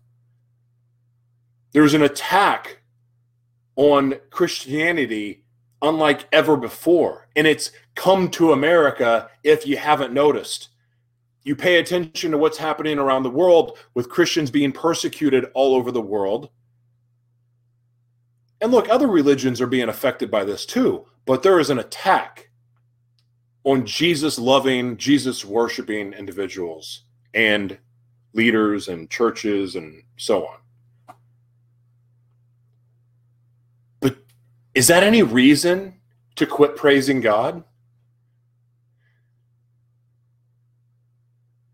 [1.74, 2.82] There's an attack
[3.76, 5.43] on Christianity
[5.82, 10.69] unlike ever before, and it's come to America if you haven't noticed.
[11.43, 15.91] You pay attention to what's happening around the world with Christians being persecuted all over
[15.91, 16.50] the world.
[18.62, 22.50] And look, other religions are being affected by this too but there is an attack
[23.63, 27.78] on Jesus loving, Jesus worshiping individuals and
[28.34, 31.15] leaders and churches and so on.
[34.00, 34.17] But
[34.74, 36.00] is that any reason
[36.36, 37.63] to quit praising God?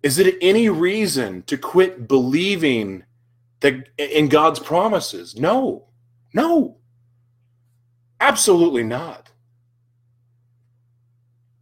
[0.04, 3.04] Is it any reason to quit believing
[3.62, 5.36] that in God's promises?
[5.38, 5.88] No.
[6.34, 6.77] No.
[8.20, 9.32] Absolutely not.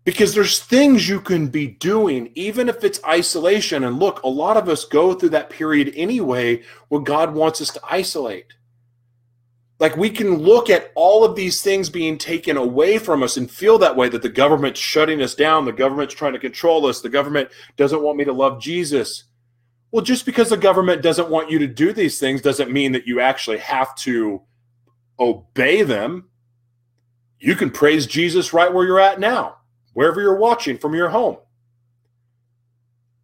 [0.04, 3.84] Because there's things you can be doing even if it's isolation.
[3.84, 7.72] And look a lot of us go through that period anyway where god wants us
[7.72, 8.54] to isolate.
[9.80, 13.50] Like we can look at all of these things being taken away from us and
[13.50, 17.02] feel that way that the government's shutting us down the government's trying to control us
[17.02, 19.26] the government doesn't want me to love jesus.
[19.92, 23.08] Well just because the government doesn't want you to do these things doesn't mean that
[23.08, 24.42] you actually have to
[25.20, 26.30] obey them
[27.40, 29.58] you can praise jesus right where you're at now
[29.96, 31.38] wherever you're watching from your home.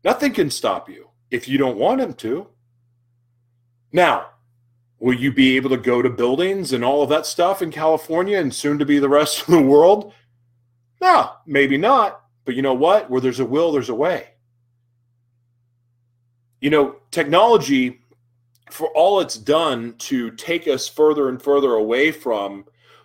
[0.04, 2.48] Nothing can stop you if you don't want him to.
[3.92, 4.28] Now,
[4.98, 8.40] will you be able to go to buildings and all of that stuff in California
[8.40, 10.14] and soon to be the rest of the world?
[11.02, 12.22] No, maybe not.
[12.46, 13.10] But you know what?
[13.10, 14.30] Where there's a will, there's a way.
[16.62, 18.00] You know, technology,
[18.70, 22.64] for all it's done to take us further and further away from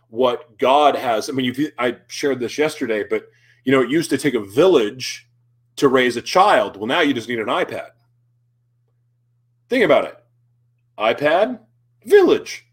[0.08, 1.28] what God has.
[1.28, 3.28] I mean, you I shared this yesterday, but
[3.64, 5.28] you know, it used to take a village
[5.76, 6.76] to raise a child.
[6.76, 7.88] Well, now you just need an iPad.
[9.68, 10.16] Think about it
[10.98, 11.60] iPad,
[12.04, 12.66] village.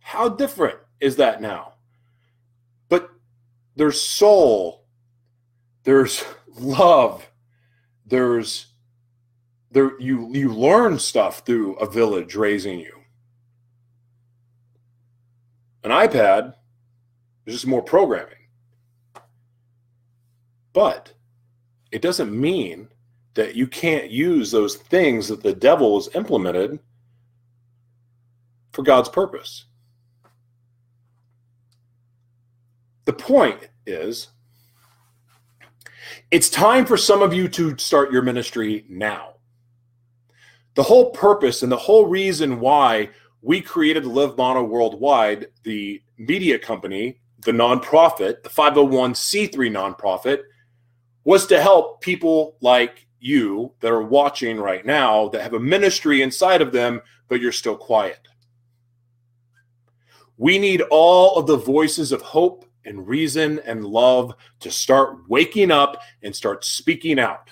[0.00, 1.74] How different is that now?
[2.88, 3.10] But
[3.76, 4.84] there's soul,
[5.84, 6.24] there's
[6.58, 7.28] love,
[8.06, 8.66] there's
[9.70, 12.99] there you you learn stuff through a village raising you.
[15.82, 16.54] An iPad
[17.46, 18.34] is just more programming.
[20.72, 21.12] But
[21.90, 22.88] it doesn't mean
[23.34, 26.78] that you can't use those things that the devil has implemented
[28.72, 29.66] for God's purpose.
[33.04, 34.28] The point is,
[36.30, 39.34] it's time for some of you to start your ministry now.
[40.74, 43.10] The whole purpose and the whole reason why
[43.42, 50.42] we created Live Mono Worldwide, the media company, the nonprofit, the 501c3 nonprofit,
[51.24, 56.22] was to help people like you that are watching right now that have a ministry
[56.22, 58.28] inside of them, but you're still quiet.
[60.36, 65.70] We need all of the voices of hope and reason and love to start waking
[65.70, 67.50] up and start speaking out.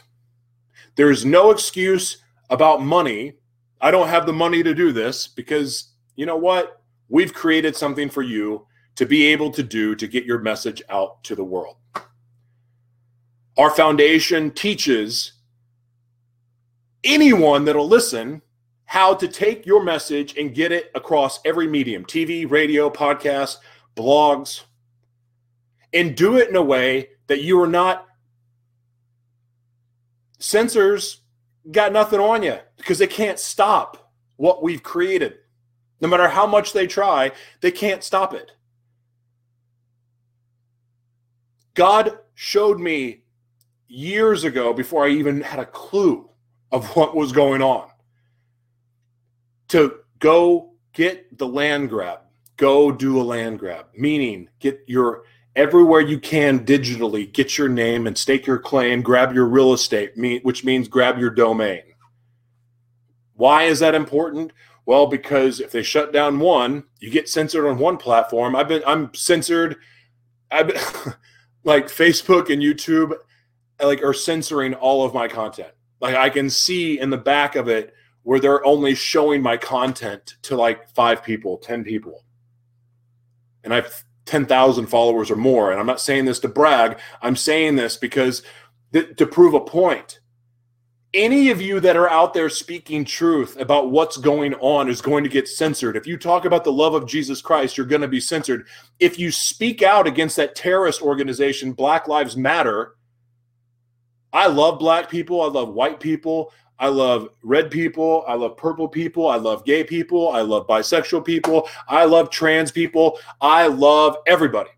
[0.97, 2.19] There's no excuse
[2.51, 3.35] about money.
[3.81, 6.83] I don't have the money to do this because you know what?
[7.09, 11.23] We've created something for you to be able to do to get your message out
[11.25, 11.77] to the world.
[13.57, 15.33] Our foundation teaches
[17.05, 18.43] anyone that'll listen
[18.85, 23.59] how to take your message and get it across every medium TV, radio, podcast,
[23.95, 24.63] blogs,
[25.93, 28.07] and do it in a way that you are not
[30.39, 31.21] censors
[31.71, 35.39] got nothing on you because they can't stop what we've created.
[36.01, 38.53] No matter how much they try, they can't stop it.
[41.75, 43.23] God showed me
[43.89, 46.29] years ago before I even had a clue
[46.71, 47.89] of what was going on
[49.69, 52.21] to go get the land grab,
[52.57, 55.23] go do a land grab, meaning get your
[55.59, 60.13] everywhere you can digitally get your name and stake your claim, grab your real estate,
[60.45, 61.83] which means grab your domain.
[63.35, 64.53] Why is that important?
[64.87, 68.55] Well, because if they shut down one, you get censored on one platform.
[68.55, 69.77] I've been I'm censored.
[70.51, 70.81] I've been
[71.65, 73.15] like Facebook and YouTube
[73.83, 75.73] like are censoring all of my content.
[76.01, 80.37] Like I can see in the back of it where they're only showing my content
[80.43, 82.25] to like five people, 10 people.
[83.65, 85.71] And I've 10,000 followers or more.
[85.71, 88.43] And I'm not saying this to brag, I'm saying this because
[88.93, 90.21] th- to prove a point.
[91.15, 95.25] Any of you that are out there speaking truth about what's going on is going
[95.25, 95.97] to get censored.
[95.97, 98.67] If you talk about the love of Jesus Christ, you're going to be censored.
[99.01, 102.95] If you speak out against that terrorist organization, Black Lives Matter,
[104.35, 105.41] I love black people.
[105.41, 106.53] I love white people.
[106.79, 108.25] I love red people.
[108.29, 109.29] I love purple people.
[109.29, 110.31] I love gay people.
[110.31, 111.69] I love bisexual people.
[111.89, 113.19] I love trans people.
[113.41, 114.71] I love everybody.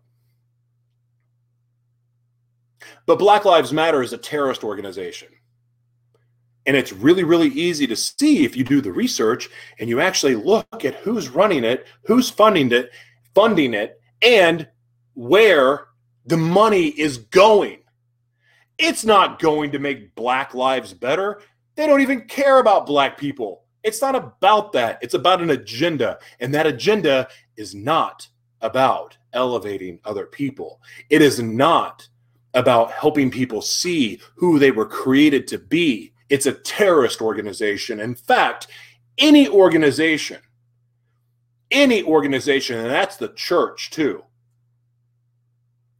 [3.05, 5.27] But Black Lives Matter is a terrorist organization.
[6.65, 10.35] And it's really, really easy to see if you do the research and you actually
[10.35, 12.91] look at who's running it, who's funding it,
[13.33, 14.67] funding it, and
[15.15, 15.87] where
[16.25, 17.79] the money is going.
[18.77, 21.41] It's not going to make black lives better.
[21.81, 23.63] They don't even care about black people.
[23.81, 24.99] It's not about that.
[25.01, 26.19] It's about an agenda.
[26.39, 28.27] And that agenda is not
[28.61, 30.79] about elevating other people.
[31.09, 32.07] It is not
[32.53, 36.13] about helping people see who they were created to be.
[36.29, 37.99] It's a terrorist organization.
[37.99, 38.67] In fact,
[39.17, 40.39] any organization,
[41.71, 44.23] any organization, and that's the church too,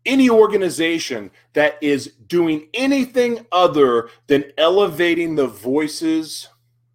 [0.06, 6.48] any organization that is doing anything other than elevating the voices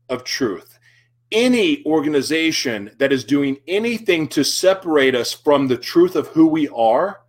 [0.08, 0.78] of truth,
[1.32, 6.68] any organization that is doing anything to separate us from the truth of who we
[6.68, 7.22] are,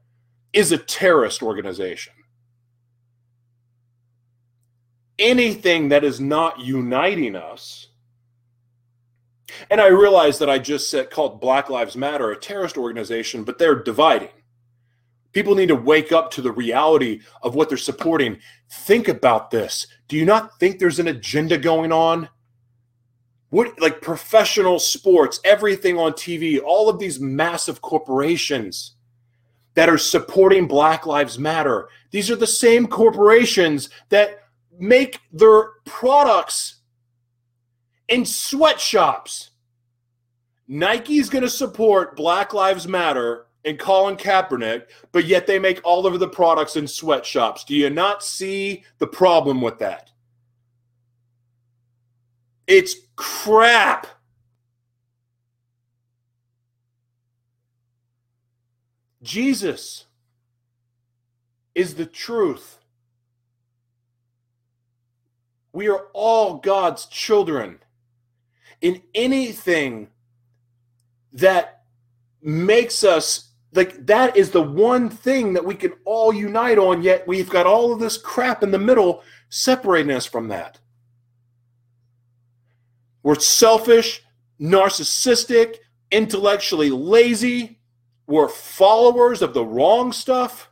[0.54, 2.14] is a terrorist organization.
[5.20, 7.88] Anything that is not uniting us,
[9.70, 13.58] and I realize that I just said called Black Lives Matter a terrorist organization, but
[13.58, 14.30] they're dividing.
[15.38, 18.40] People need to wake up to the reality of what they're supporting.
[18.72, 19.86] Think about this.
[20.08, 22.28] Do you not think there's an agenda going on?
[23.50, 28.96] What like professional sports, everything on TV, all of these massive corporations
[29.76, 31.88] that are supporting Black Lives Matter.
[32.10, 34.40] These are the same corporations that
[34.80, 36.78] make their products
[38.08, 39.52] in sweatshops.
[40.68, 46.08] Nike's going to support Black Lives Matter and Colin Kaepernick, but yet they make all
[46.08, 47.66] of the products in sweatshops.
[47.66, 50.10] Do you not see the problem with that?
[52.66, 54.08] It's crap.
[59.22, 60.06] Jesus
[61.76, 62.78] is the truth.
[65.74, 67.80] We are all God's children.
[68.80, 70.08] In anything
[71.34, 71.84] that
[72.42, 77.28] makes us like that is the one thing that we can all unite on yet
[77.28, 80.80] we've got all of this crap in the middle separating us from that.
[83.24, 84.24] We're selfish
[84.60, 85.78] narcissistic
[86.12, 87.80] intellectually lazy.
[88.26, 90.72] We're followers of the wrong stuff.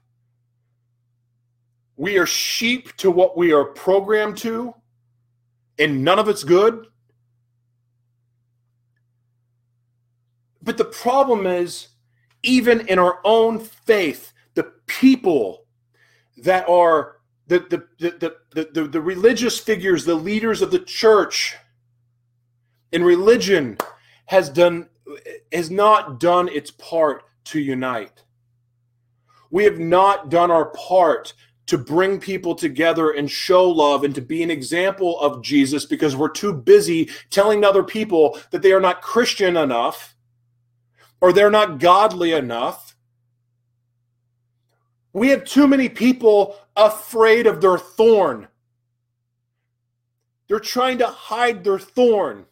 [1.97, 4.73] We are sheep to what we are programmed to
[5.77, 6.87] and none of it's good.
[10.61, 11.89] But the problem is
[12.45, 15.65] even in our own faith, the people
[16.37, 17.17] that are
[17.47, 21.55] the, the, the, the, the, the religious figures, the leaders of the church
[22.91, 23.77] in religion
[24.25, 24.87] has done
[25.51, 28.23] has not done its part to unite.
[29.51, 31.33] We have not done our part
[31.67, 36.15] to bring people together and show love and to be an example of Jesus because
[36.15, 40.14] we're too busy telling other people that they are not Christian enough
[41.25, 42.95] or they're not godly enough.
[45.11, 48.47] We have too many people afraid of their thorn.
[50.47, 52.45] They're trying to hide their thorn.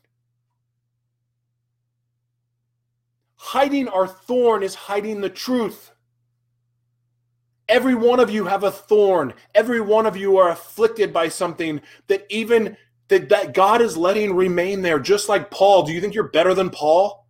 [3.35, 5.91] Hiding our thorn is hiding the truth.
[7.69, 9.35] Every one of you have a thorn.
[9.53, 12.75] Every one of you are afflicted by something that even
[13.09, 15.83] that, that God is letting remain there, just like Paul.
[15.83, 17.22] Do you think you're better than Paul?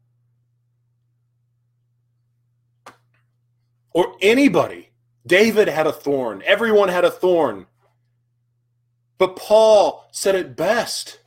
[3.93, 4.89] Or anybody?
[5.25, 6.43] David had a thorn.
[6.45, 7.67] Everyone had a thorn.
[9.17, 11.19] But Paul said it best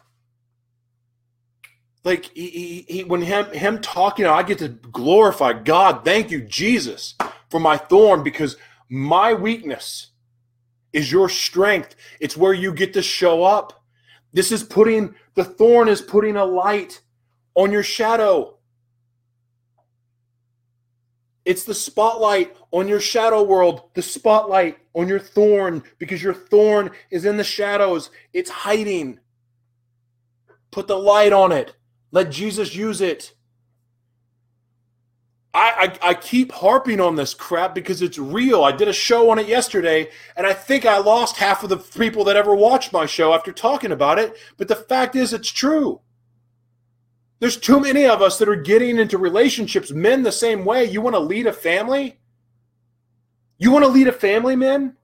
[2.07, 6.41] like he, he, he, when him him talking i get to glorify god thank you
[6.41, 7.17] jesus
[7.51, 8.57] for my thorn because
[8.89, 10.11] my weakness
[10.93, 13.83] is your strength it's where you get to show up
[14.33, 17.03] this is putting the thorn is putting a light
[17.57, 18.56] on your shadow
[21.47, 26.91] it's the spotlight on your shadow world the spotlight on your thorn because your thorn
[27.11, 29.19] is in the shadows it's hiding
[30.71, 31.75] put the light on it
[32.17, 33.35] let Jesus use it.
[35.53, 38.65] I, I, I, keep harping on this crap because it's real.
[38.65, 41.77] I did a show on it yesterday, and I think I lost half of the
[41.77, 44.37] people that ever watched my show after talking about it.
[44.57, 46.01] But the fact is, it's true.
[47.39, 50.85] There's too many of us that are getting into relationships, men the same way.
[50.85, 52.19] You want to lead a family?
[53.59, 54.97] You want to lead a family, men?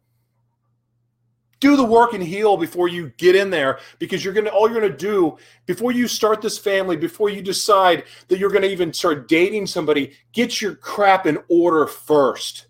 [1.62, 4.68] do the work and heal before you get in there because you're going to all
[4.68, 8.62] you're going to do before you start this family before you decide that you're going
[8.62, 12.66] to even start dating somebody get your crap in order first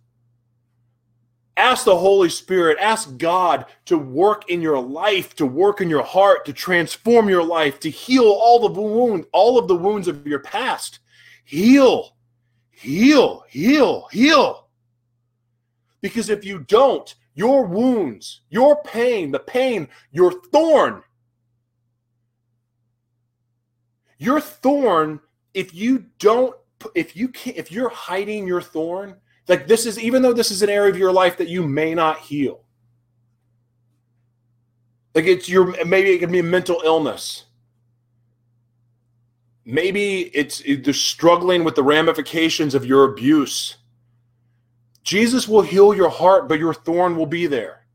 [1.57, 6.03] ask the holy spirit ask god to work in your life to work in your
[6.03, 10.27] heart to transform your life to heal all the wounds all of the wounds of
[10.27, 11.01] your past
[11.45, 12.17] heal
[12.71, 14.69] heal heal heal
[16.01, 21.03] because if you don't your wounds, your pain, the pain, your thorn.
[24.19, 25.21] Your thorn,
[25.55, 26.55] if you don't,
[26.95, 29.17] if you can't, if you're hiding your thorn,
[29.49, 31.95] like this is, even though this is an area of your life that you may
[31.95, 32.62] not heal,
[35.14, 37.45] like it's your, maybe it can be a mental illness.
[39.64, 43.76] Maybe it's they're struggling with the ramifications of your abuse
[45.03, 47.86] Jesus will heal your heart, but your thorn will be there.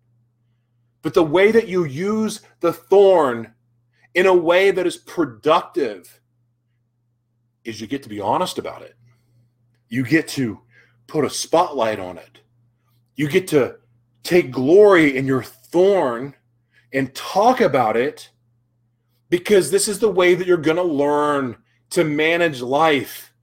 [1.02, 3.54] But the way that you use the thorn
[4.14, 6.20] in a way that is productive
[7.64, 8.96] is you get to be honest about it.
[9.90, 10.60] You get to
[11.08, 12.42] put a spotlight on it.
[13.16, 13.78] You get to
[14.24, 16.36] take glory in your thorn
[16.94, 18.30] and talk about it
[19.30, 21.58] because this is the way that you're going to learn
[21.90, 23.34] to manage life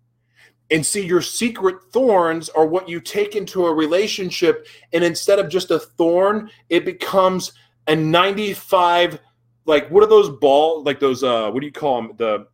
[0.71, 5.49] and see your secret thorns are what you take into a relationship and instead of
[5.49, 7.53] just a thorn it becomes
[7.87, 9.19] a 95
[9.67, 12.47] like what are those ball like those uh what do you call them the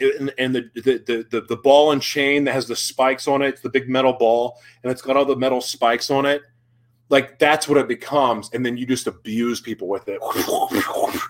[0.00, 3.48] and, and the, the the the ball and chain that has the spikes on it
[3.48, 6.42] it's the big metal ball and it's got all the metal spikes on it
[7.08, 10.20] like that's what it becomes and then you just abuse people with it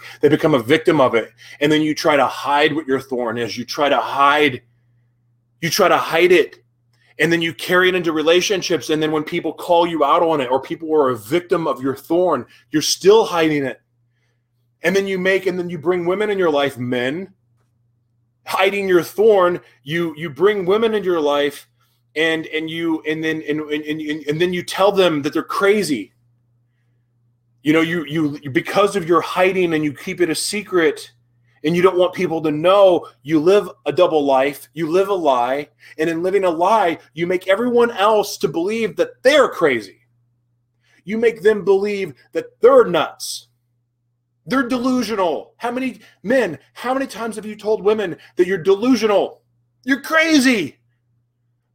[0.21, 3.39] they become a victim of it and then you try to hide what your thorn
[3.39, 4.63] is you try to hide
[5.61, 6.63] you try to hide it
[7.19, 8.91] and then you carry it into relationships.
[8.91, 11.83] And then when people call you out on it or people are a victim of
[11.83, 13.81] your thorn, you're still hiding it.
[14.83, 17.33] And then you make, and then you bring women in your life, men,
[18.47, 19.61] hiding your thorn.
[19.83, 21.69] You you bring women into your life,
[22.15, 25.43] and and you and then and and, and, and then you tell them that they're
[25.43, 26.13] crazy.
[27.63, 31.11] You know, you you because of your hiding and you keep it a secret
[31.65, 35.15] and you don't want people to know you live a double life, you live a
[35.15, 35.69] lie,
[35.99, 39.99] and in living a lie, you make everyone else to believe that they're crazy.
[41.05, 43.49] You make them believe that they're nuts.
[44.47, 45.55] They're delusional.
[45.57, 49.43] How many men, how many times have you told women that you're delusional?
[49.85, 50.79] You're crazy.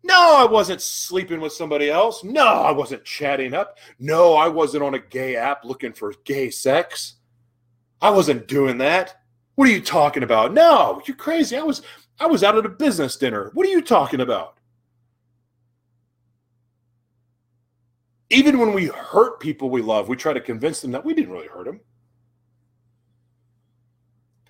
[0.03, 2.24] No, I wasn't sleeping with somebody else.
[2.24, 3.78] No, I wasn't chatting up.
[3.99, 7.15] No, I wasn't on a gay app looking for gay sex.
[8.01, 9.22] I wasn't doing that.
[9.55, 10.53] What are you talking about?
[10.53, 11.55] No, you're crazy.
[11.55, 11.84] I was
[12.19, 13.51] I was out at a business dinner.
[13.53, 14.57] What are you talking about?
[18.30, 21.32] Even when we hurt people we love, we try to convince them that we didn't
[21.32, 21.82] really hurt them.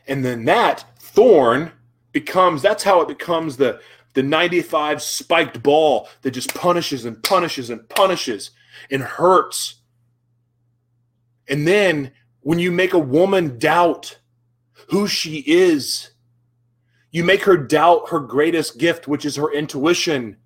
[0.08, 1.72] And then that thorn
[2.12, 3.80] becomes that's how it becomes the
[4.14, 8.52] the 95 spiked ball that just punishes and punishes and punishes
[8.89, 9.76] and hurts.
[11.47, 14.20] And then when you make a woman doubt
[14.89, 16.12] who she is,
[17.12, 20.38] you make her doubt her greatest gift, which is her intuition.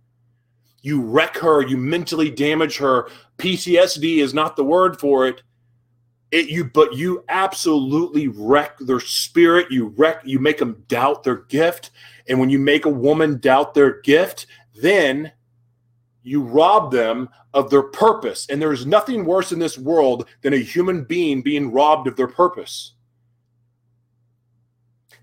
[0.82, 3.10] You wreck her, you mentally damage her.
[3.38, 5.42] PTSD is not the word for it.
[6.36, 11.44] It you but you absolutely wreck their spirit, you wreck you make them doubt their
[11.44, 11.92] gift.
[12.28, 14.48] And when you make a woman doubt their gift,
[14.82, 15.32] then
[16.24, 18.48] you rob them of their purpose.
[18.50, 22.18] And there is nothing worse in this world than a human being being robbed of
[22.18, 22.96] their purpose.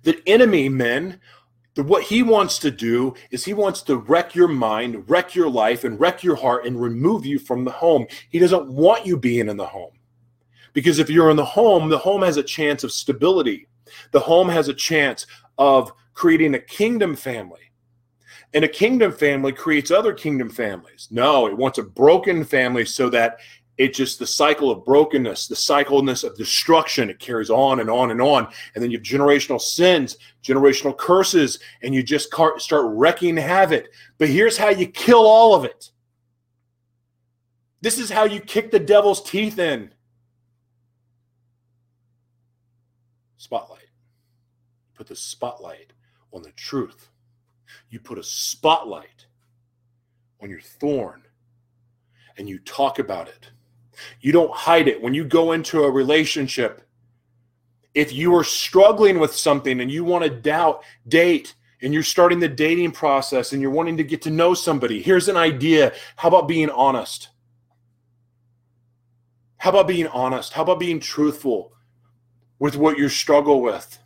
[0.05, 1.21] The enemy, men,
[1.75, 5.51] the, what he wants to do is he wants to wreck your mind, wreck your
[5.51, 8.07] life, and wreck your heart and remove you from the home.
[8.31, 9.93] He doesn't want you being in the home.
[10.73, 13.67] Because if you're in the home, the home has a chance of stability.
[14.11, 15.27] The home has a chance
[15.59, 17.61] of creating a kingdom family.
[18.55, 21.09] And a kingdom family creates other kingdom families.
[21.11, 23.39] No, it wants a broken family so that
[23.79, 28.11] it just the cycle of brokenness, the cycleness of destruction, it carries on and on
[28.11, 28.47] and on.
[28.75, 33.87] And then you have generational sins, generational curses, and you just start wrecking havoc.
[34.19, 35.91] But here's how you kill all of it.
[37.81, 39.93] This is how you kick the devil's teeth in.
[43.43, 43.89] Spotlight.
[44.95, 45.95] Put the spotlight
[46.33, 47.09] on the truth.
[47.91, 49.27] You put a spotlight
[50.41, 51.25] on your thorn
[52.39, 53.51] and you talk about it.
[54.21, 55.03] You don't hide it.
[55.03, 56.83] When you go into a relationship,
[57.95, 62.39] if you are struggling with something and you want to doubt, date, and you're starting
[62.39, 65.93] the dating process and you're wanting to get to know somebody, here's an idea.
[66.15, 67.31] How about being honest?
[69.57, 70.53] How about being honest?
[70.53, 71.73] How about being truthful
[72.63, 73.99] with what you struggle with?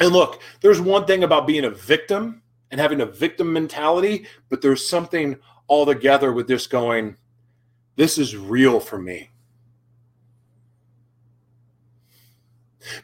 [0.00, 2.40] And look, there's one thing about being a victim
[2.70, 5.36] and having a victim mentality, but there's something
[5.68, 7.18] altogether with this going,
[7.96, 9.28] this is real for me.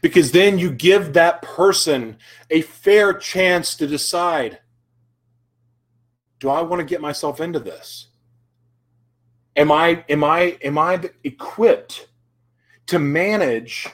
[0.01, 2.17] Because then you give that person
[2.49, 4.61] a fair chance to decide
[6.39, 8.07] do I want to get myself into this?
[9.55, 12.09] Am I am I am I equipped
[12.87, 13.89] to manage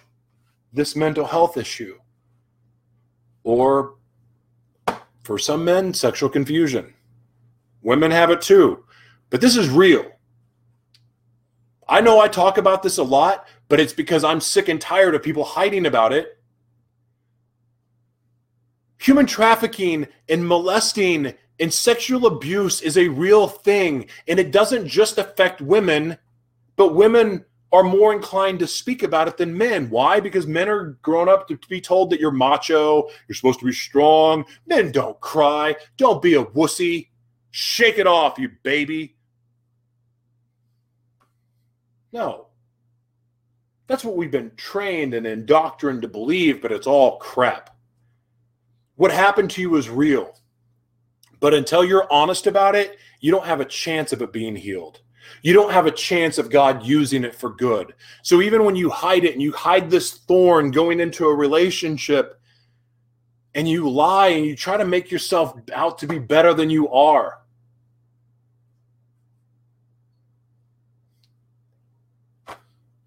[0.73, 1.99] this mental health issue?
[3.45, 3.97] Or
[5.23, 6.95] for some men, sexual confusion.
[7.83, 8.85] Women have it too.
[9.31, 10.07] But this is real.
[11.89, 15.14] I know I talk about this a lot, but it's because I'm sick and tired
[15.14, 16.39] of people hiding about it.
[18.99, 25.18] Human trafficking and molesting and sexual abuse is a real thing, and it doesn't just
[25.18, 26.18] affect women,
[26.77, 29.89] but women are more inclined to speak about it than men.
[29.89, 30.20] Why?
[30.20, 33.73] Because men are grown up to be told that you're macho, you're supposed to be
[33.73, 34.45] strong.
[34.66, 35.77] Men don't cry.
[35.97, 37.09] Don't be a wussy.
[37.51, 39.16] Shake it off, you baby.
[42.12, 42.49] No.
[43.87, 47.75] That's what we've been trained and indoctrined to believe, but it's all crap.
[48.97, 50.35] What happened to you is real.
[51.41, 55.01] But until you're honest about it, you don't have a chance of it being healed
[55.43, 57.95] you don't have a chance of God using it for good.
[58.23, 62.41] So even when you hide it and you hide this thorn going into a relationship
[63.55, 66.89] and you lie and you try to make yourself out to be better than you
[66.91, 67.39] are,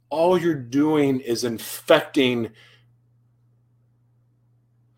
[0.10, 2.50] all you're doing is infecting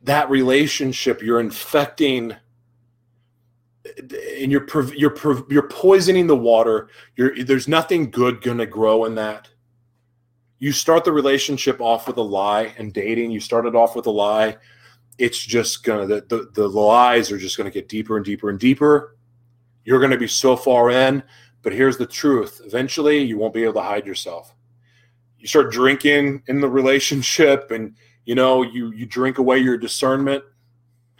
[0.03, 1.21] that relationship.
[1.21, 2.35] You're infecting
[4.41, 5.15] and you're you're
[5.49, 6.89] you're poisoning the water.
[7.15, 9.49] You're there's nothing good going to grow in that.
[10.59, 13.31] You start the relationship off with a lie and dating.
[13.31, 14.57] You started off with a lie.
[15.17, 18.59] It's just gonna the the, the lies are just gonna get deeper and deeper and
[18.59, 19.17] deeper.
[19.83, 21.23] You're gonna be so far in,
[21.61, 22.61] but here's the truth.
[22.65, 24.53] Eventually, you won't be able to hide yourself.
[25.39, 30.43] You start drinking in the relationship, and you know you you drink away your discernment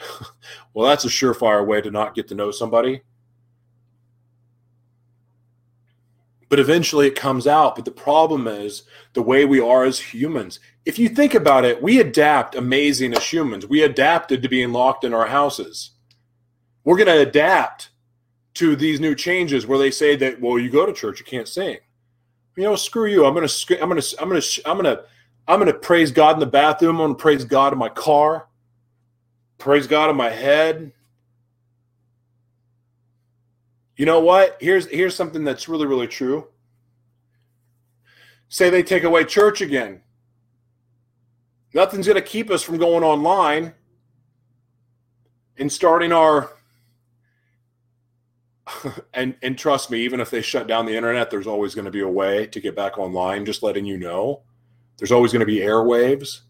[0.73, 3.01] well, that's a surefire way to not get to know somebody.
[6.49, 7.75] But eventually it comes out.
[7.75, 8.83] But the problem is
[9.13, 10.59] the way we are as humans.
[10.85, 13.67] If you think about it, we adapt amazing as humans.
[13.67, 15.91] We adapted to being locked in our houses.
[16.85, 17.89] We're going to adapt
[18.55, 21.47] to these new changes where they say that, well, you go to church, you can't
[21.47, 21.77] sing.
[22.55, 23.25] You know, screw you.
[23.25, 25.03] I'm going to, I'm going to, I'm going to, I'm going to,
[25.49, 26.95] I'm going to praise God in the bathroom.
[26.95, 28.46] I'm going to praise God in my car
[29.57, 30.91] praise God in my head.
[33.95, 34.57] You know what?
[34.59, 36.47] Here's here's something that's really really true.
[38.49, 40.01] Say they take away church again.
[41.73, 43.73] Nothing's going to keep us from going online
[45.57, 46.51] and starting our
[49.13, 51.91] and and trust me, even if they shut down the internet, there's always going to
[51.91, 53.45] be a way to get back online.
[53.45, 54.41] Just letting you know,
[54.97, 56.41] there's always going to be airwaves.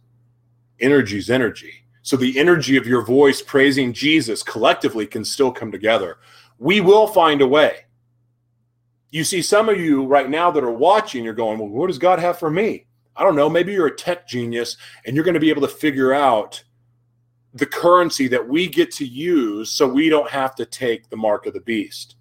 [0.79, 1.86] Energy's energy.
[2.07, 6.19] So the energy of your voice praising Jesus collectively can still come together.
[6.57, 7.79] We will find a way.
[9.09, 11.97] You see, some of you right now that are watching, you're going, Well, what does
[11.97, 12.85] God have for me?
[13.17, 13.49] I don't know.
[13.49, 16.63] Maybe you're a tech genius and you're going to be able to figure out
[17.53, 21.45] the currency that we get to use so we don't have to take the mark
[21.45, 22.15] of the beast.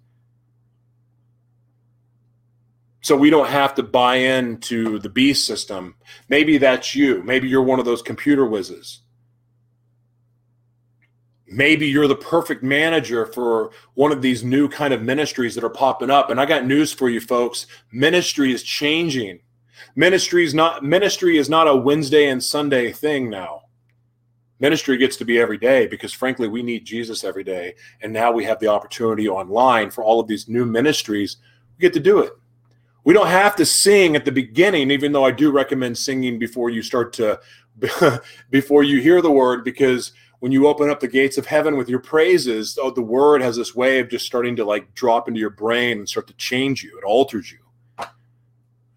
[2.99, 5.95] So we don't have to buy into the beast system.
[6.27, 7.23] Maybe that's you.
[7.23, 9.03] Maybe you're one of those computer whizzes.
[11.49, 15.69] Maybe you're the perfect manager for one of these new kind of ministries that are
[15.69, 16.29] popping up.
[16.29, 17.67] And I got news for you folks.
[17.91, 19.39] Ministry is changing.
[19.95, 23.63] Ministry is not ministry is not a Wednesday and Sunday thing now
[24.59, 28.31] ministry gets to be every day because frankly we need jesus every day and now
[28.31, 31.37] we have the opportunity online for all of these new ministries
[31.77, 32.33] we get to do it
[33.03, 36.69] we don't have to sing at the beginning even though i do recommend singing before
[36.69, 37.39] you start to
[38.49, 41.89] before you hear the word because when you open up the gates of heaven with
[41.89, 45.39] your praises oh, the word has this way of just starting to like drop into
[45.39, 47.59] your brain and start to change you it alters you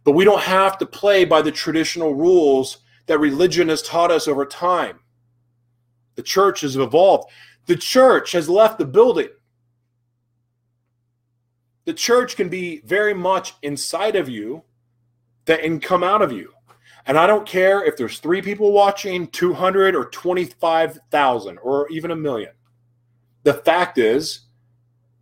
[0.04, 4.28] but we don't have to play by the traditional rules that religion has taught us
[4.28, 5.00] over time
[6.20, 7.30] the church has evolved.
[7.64, 9.30] The church has left the building.
[11.86, 14.64] The church can be very much inside of you
[15.46, 16.52] that can come out of you.
[17.06, 22.16] And I don't care if there's three people watching, 200 or 25,000 or even a
[22.16, 22.52] million.
[23.42, 24.40] The fact is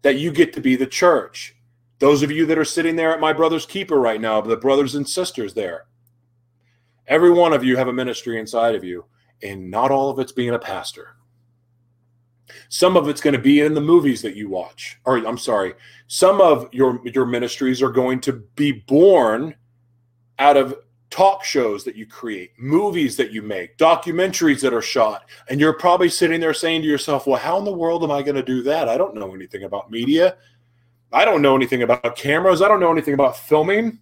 [0.03, 1.57] that you get to be the church.
[1.99, 4.95] Those of you that are sitting there at my brother's keeper right now, the brothers
[4.95, 5.87] and sisters there,
[7.07, 9.05] every one of you have a ministry inside of you
[9.43, 11.17] and not all of it's being a pastor.
[12.69, 14.99] Some of it's going to be in the movies that you watch.
[15.05, 15.75] Or I'm sorry,
[16.07, 19.55] some of your your ministries are going to be born
[20.39, 20.75] out of
[21.11, 25.29] talk shows that you create, movies that you make, documentaries that are shot.
[25.49, 28.23] And you're probably sitting there saying to yourself, "Well, how in the world am I
[28.23, 28.89] going to do that?
[28.89, 30.37] I don't know anything about media.
[31.13, 32.61] I don't know anything about cameras.
[32.61, 34.01] I don't know anything about filming."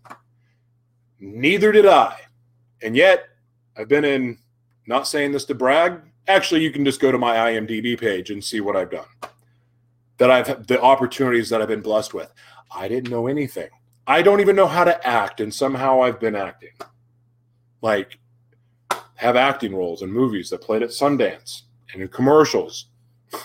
[1.18, 2.16] Neither did I.
[2.82, 3.24] And yet,
[3.76, 4.38] I've been in
[4.86, 6.00] not saying this to brag.
[6.28, 9.06] Actually, you can just go to my IMDb page and see what I've done.
[10.18, 12.32] That I've the opportunities that I've been blessed with.
[12.74, 13.70] I didn't know anything.
[14.08, 16.70] I don't even know how to act, and somehow I've been acting.
[17.82, 18.18] Like,
[19.14, 21.62] have acting roles in movies that played at Sundance
[21.92, 22.86] and in commercials.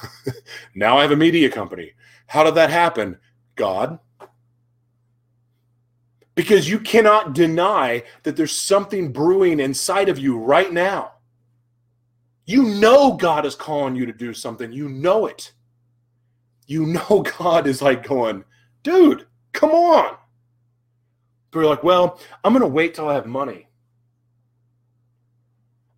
[0.76, 1.94] now I have a media company.
[2.28, 3.18] How did that happen?
[3.56, 4.00] God.
[6.36, 11.12] Because you cannot deny that there's something brewing inside of you right now
[12.52, 14.72] you know God is calling you to do something.
[14.72, 15.54] You know it.
[16.68, 18.44] You know God is like going,
[18.84, 20.18] dude, come on.
[21.52, 23.68] But you're like, well, I'm going to wait till I have money.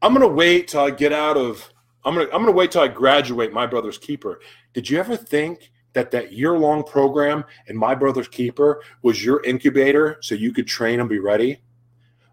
[0.04, 1.72] I'm to wait till I get out of,
[2.04, 4.42] I'm to, I'm to wait till I graduate My Brother's Keeper.
[4.74, 9.42] Did you ever think that that year long program in My Brother's Keeper was your
[9.46, 11.62] incubator so you could train and be ready?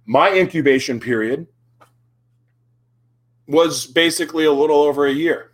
[0.04, 1.46] My incubation period
[3.46, 5.52] was basically a little over a year.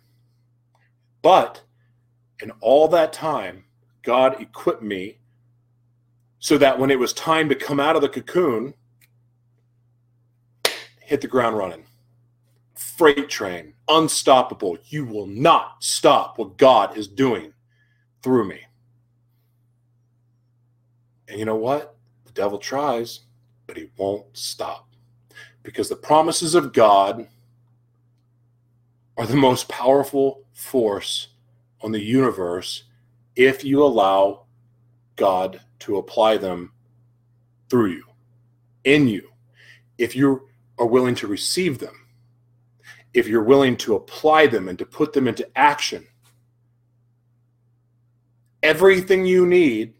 [1.21, 1.61] But
[2.41, 3.65] in all that time,
[4.01, 5.19] God equipped me
[6.39, 8.73] so that when it was time to come out of the cocoon,
[10.99, 11.86] hit the ground running.
[12.77, 14.77] Freight train, unstoppable.
[14.85, 17.53] You will not stop what God is doing
[18.21, 18.61] through me.
[21.27, 21.95] And you know what?
[22.25, 23.21] The devil tries,
[23.65, 24.87] but he won't stop.
[25.63, 27.27] Because the promises of God
[29.17, 31.29] are the most powerful force
[31.81, 32.83] on the universe
[33.35, 34.45] if you allow
[35.15, 36.71] God to apply them
[37.69, 38.03] through you,
[38.83, 39.29] in you,
[39.97, 40.47] if you
[40.79, 42.06] are willing to receive them,
[43.17, 46.05] if you're willing to apply them and to put them into action.
[48.61, 49.95] Everything you need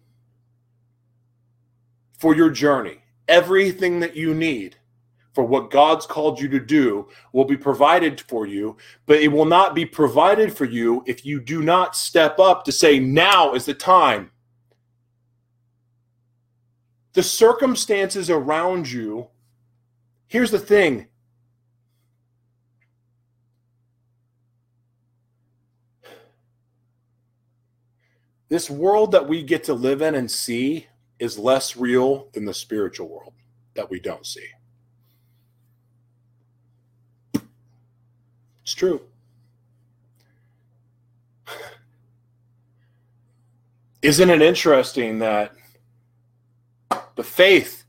[2.19, 4.75] for your journey, everything that you need
[5.33, 9.45] for what God's called you to do will be provided for you, but it will
[9.45, 13.65] not be provided for you if you do not step up to say, now is
[13.65, 14.29] the time.
[17.13, 19.29] The circumstances around you,
[20.27, 21.07] here's the thing.
[28.49, 30.87] This world that we get to live in and see
[31.19, 33.33] is less real than the spiritual world.
[33.75, 34.47] that we don't see.
[38.63, 39.01] It's true.
[44.01, 45.53] Isn't it interesting that
[47.15, 47.85] the faith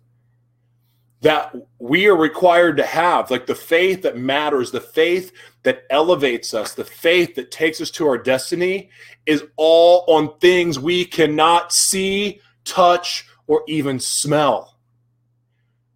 [1.23, 5.33] that we are required to have, like the faith that matters, the faith
[5.69, 8.89] that elevates us, the faith that takes us to our destiny,
[9.27, 14.79] is all on things we cannot see, touch, or even smell.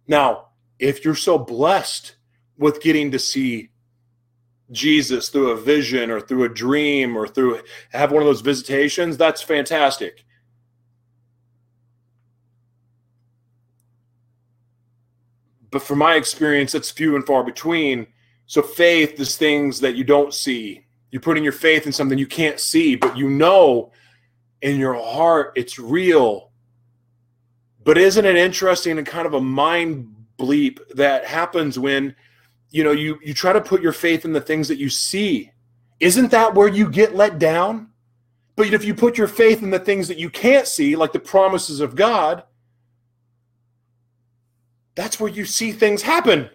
[0.07, 2.17] Now, if you're so blessed
[2.55, 3.71] with getting to see
[4.69, 7.59] Jesus through a vision or through a dream or through
[7.93, 10.23] have one of those visitations, that's fantastic.
[15.71, 18.05] But from my experience, it's few and far between.
[18.53, 20.85] So faith is things that you don't see.
[21.09, 23.91] You're putting your faith in something you can't see, but you know
[24.61, 26.51] in your heart it's real.
[27.83, 32.15] But isn't it interesting and kind of a mind bleep that happens when
[32.69, 35.49] you know you you try to put your faith in the things that you see
[35.99, 37.89] isn't that where you get let down
[38.55, 41.19] but if you put your faith in the things that you can't see like the
[41.19, 42.43] promises of god
[44.95, 46.49] that's where you see things happen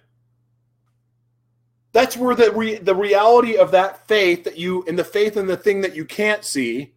[1.98, 5.46] that's where the re- the reality of that faith that you in the faith in
[5.46, 6.94] the thing that you can't see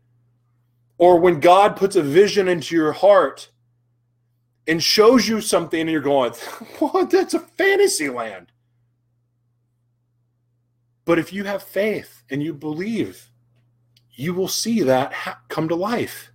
[0.98, 3.50] or when god puts a vision into your heart
[4.68, 6.32] and shows you something and you're going
[6.80, 8.52] what that's a fantasy land
[11.06, 13.30] but if you have faith and you believe,
[14.12, 16.32] you will see that ha- come to life.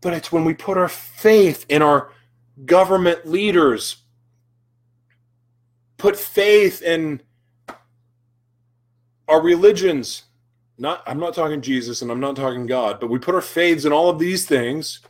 [0.00, 2.10] But it's when we put our faith in our
[2.64, 3.96] government leaders,
[5.96, 7.22] put faith in
[9.28, 10.24] our religions.
[10.76, 13.84] Not I'm not talking Jesus and I'm not talking God, but we put our faiths
[13.84, 15.00] in all of these things.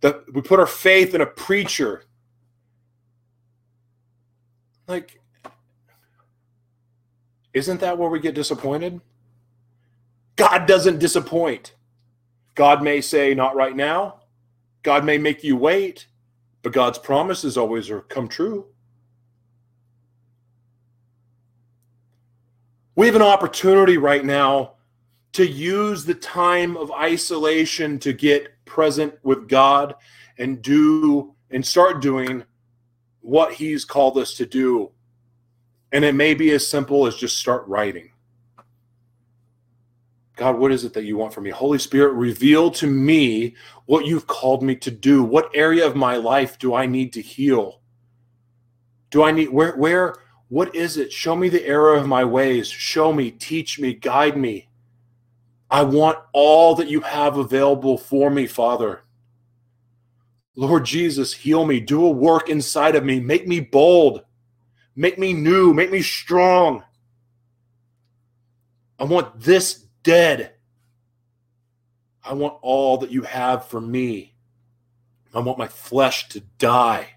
[0.00, 2.04] That we put our faith in a preacher.
[4.88, 5.20] Like
[7.52, 9.00] isn't that where we get disappointed?
[10.36, 11.74] God doesn't disappoint.
[12.54, 14.20] God may say, not right now.
[14.82, 16.06] God may make you wait,
[16.62, 18.66] but God's promises always are come true.
[23.00, 24.74] We have an opportunity right now
[25.32, 29.94] to use the time of isolation to get present with God
[30.36, 32.44] and do and start doing
[33.22, 34.90] what He's called us to do
[35.92, 38.10] and it may be as simple as just start writing.
[40.36, 41.50] God, what is it that you want from me?
[41.50, 45.22] Holy Spirit, reveal to me what you've called me to do.
[45.22, 47.80] What area of my life do I need to heal?
[49.08, 50.16] Do I need where where
[50.50, 51.12] what is it?
[51.12, 52.68] Show me the error of my ways.
[52.68, 54.68] Show me, teach me, guide me.
[55.70, 59.04] I want all that you have available for me, Father.
[60.56, 61.78] Lord Jesus, heal me.
[61.78, 63.20] Do a work inside of me.
[63.20, 64.24] Make me bold.
[64.96, 65.72] Make me new.
[65.72, 66.82] Make me strong.
[68.98, 70.54] I want this dead.
[72.24, 74.34] I want all that you have for me.
[75.32, 77.10] I want my flesh to die.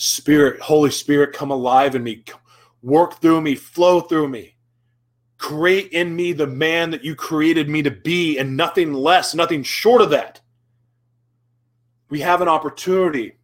[0.00, 2.22] Spirit, Holy Spirit, come alive in me.
[2.82, 4.54] Work through me, flow through me.
[5.38, 9.64] Create in me the man that you created me to be, and nothing less, nothing
[9.64, 10.40] short of that.
[12.10, 13.38] We have an opportunity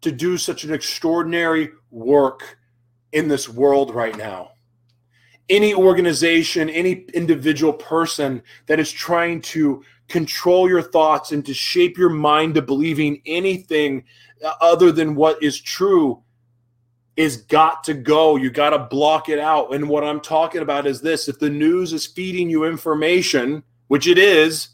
[0.00, 2.58] to do such an extraordinary work
[3.12, 4.50] in this world right now.
[5.48, 11.96] Any organization, any individual person that is trying to control your thoughts and to shape
[11.96, 14.04] your mind to believing anything
[14.44, 16.22] uh, other than what is true
[17.16, 18.36] is got to go.
[18.36, 19.72] You got to block it out.
[19.74, 24.06] And what I'm talking about is this if the news is feeding you information, which
[24.06, 24.70] it is,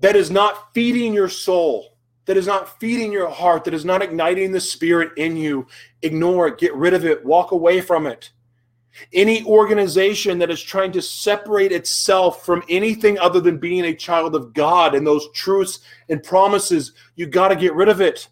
[0.00, 4.02] that is not feeding your soul that is not feeding your heart, that is not
[4.02, 5.66] igniting the spirit in you,
[6.02, 8.30] ignore it, get rid of it, walk away from it.
[9.12, 14.34] Any organization that is trying to separate itself from anything other than being a child
[14.34, 18.28] of God and those truths and promises, you got to get rid of it.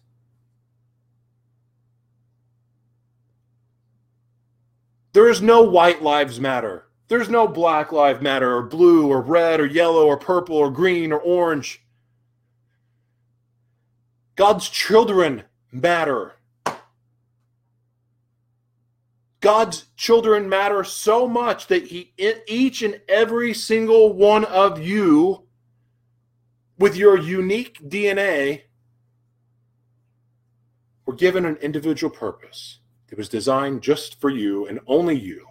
[5.13, 6.87] There is no white lives matter.
[7.07, 11.11] There's no black lives matter or blue or red or yellow or purple or green
[11.11, 11.81] or orange.
[14.35, 16.34] God's children matter.
[19.45, 22.11] God's children matter so much that he
[22.47, 25.43] each and every single one of you
[26.79, 28.63] with your unique DNA
[31.05, 32.79] were given an individual purpose.
[33.11, 35.45] It was designed just for you and only you.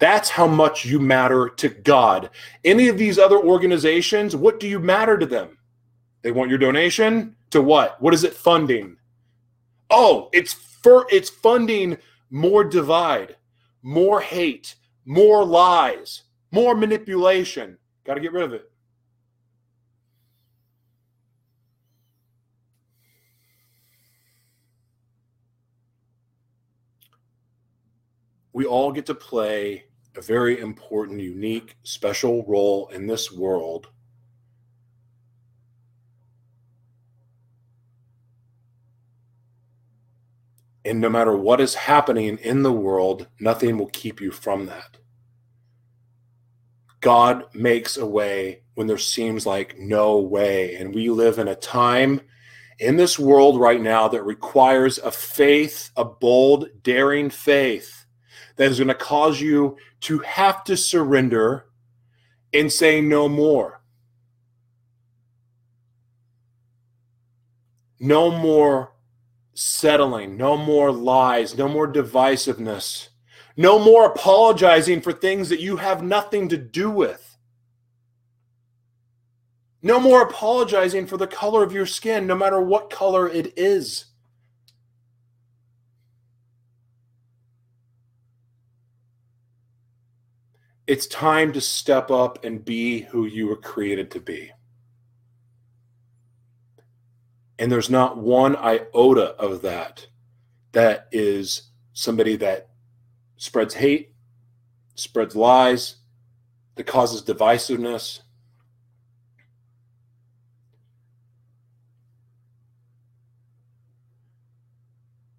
[0.00, 2.30] That's how much you matter to God.
[2.64, 5.56] Any of these other organizations, what do you matter to them?
[6.22, 8.02] They want your donation to what?
[8.02, 8.96] What is it funding?
[9.88, 11.96] Oh, it's for it's funding
[12.30, 13.36] more divide,
[13.82, 16.22] more hate, more lies,
[16.52, 17.76] more manipulation.
[18.04, 18.70] Got to get rid of it.
[28.52, 29.84] We all get to play
[30.16, 33.88] a very important, unique, special role in this world.
[40.84, 44.96] And no matter what is happening in the world, nothing will keep you from that.
[47.00, 50.76] God makes a way when there seems like no way.
[50.76, 52.20] And we live in a time
[52.78, 58.06] in this world right now that requires a faith, a bold, daring faith
[58.56, 61.66] that is going to cause you to have to surrender
[62.52, 63.82] and say no more.
[67.98, 68.92] No more
[69.54, 73.08] settling, no more lies, no more divisiveness,
[73.56, 77.36] no more apologizing for things that you have nothing to do with.
[79.82, 84.06] No more apologizing for the color of your skin, no matter what color it is.
[90.86, 94.50] It's time to step up and be who you were created to be.
[97.60, 100.06] And there's not one iota of that
[100.72, 102.70] that is somebody that
[103.36, 104.14] spreads hate,
[104.94, 105.96] spreads lies,
[106.76, 108.20] that causes divisiveness.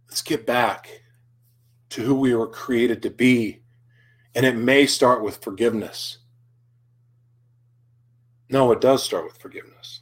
[0.08, 1.02] Let's get back
[1.90, 3.64] to who we were created to be
[4.36, 6.20] and it may start with forgiveness.
[8.48, 10.01] No, it does start with forgiveness.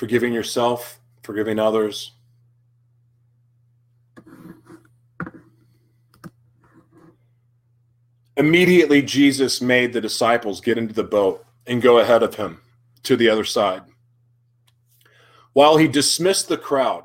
[0.00, 2.12] Forgiving yourself, forgiving others.
[8.34, 12.62] Immediately, Jesus made the disciples get into the boat and go ahead of him
[13.02, 13.82] to the other side.
[15.52, 17.04] While he dismissed the crowd,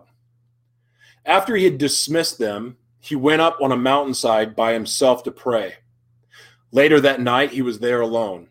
[1.25, 5.73] after he had dismissed them, he went up on a mountainside by himself to pray.
[6.71, 8.47] Later that night, he was there alone,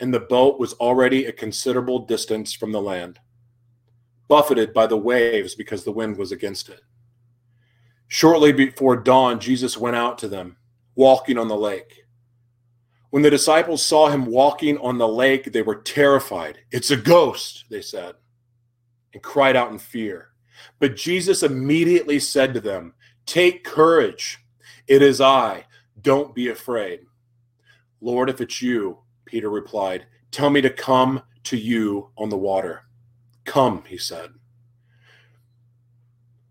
[0.00, 3.18] and the boat was already a considerable distance from the land,
[4.28, 6.80] buffeted by the waves because the wind was against it.
[8.08, 10.56] Shortly before dawn, Jesus went out to them,
[10.94, 12.04] walking on the lake.
[13.10, 16.58] When the disciples saw him walking on the lake, they were terrified.
[16.70, 18.14] It's a ghost, they said,
[19.12, 20.28] and cried out in fear.
[20.78, 22.94] But Jesus immediately said to them,
[23.26, 24.38] Take courage.
[24.86, 25.64] It is I.
[26.00, 27.00] Don't be afraid.
[28.00, 32.85] Lord, if it's you, Peter replied, tell me to come to you on the water.
[33.46, 34.34] Come, he said.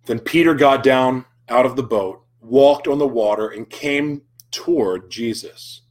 [0.05, 5.11] Then Peter got down out of the boat, walked on the water, and came toward
[5.11, 5.81] Jesus.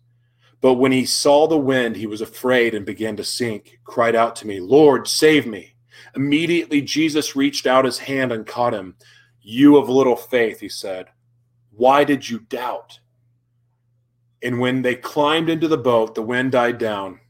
[0.61, 4.35] But when he saw the wind, he was afraid and began to sink, cried out
[4.37, 5.77] to me, Lord, save me.
[6.17, 8.97] Immediately Jesus reached out his hand and caught him.
[9.41, 11.09] You of little faith, he said,
[11.77, 13.01] why did you doubt?
[14.43, 17.21] And when they climbed into the boat, the wind died down.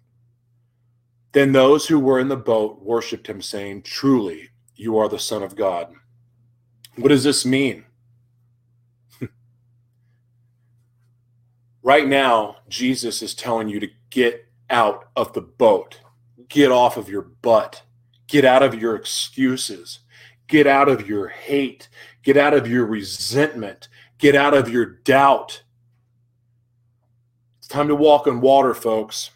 [1.34, 5.42] Then those who were in the boat worshiped him, saying, Truly, you are the Son
[5.42, 5.92] of God.
[6.96, 7.84] What does this mean?
[11.82, 16.00] right now, Jesus is telling you to get out of the boat,
[16.48, 17.82] get off of your butt,
[18.26, 19.98] get out of your excuses,
[20.46, 21.88] Get out of your hate.
[22.22, 23.88] Get out of your resentment.
[24.18, 25.62] Get out of your doubt.
[27.58, 29.30] It's time to walk on water, folks.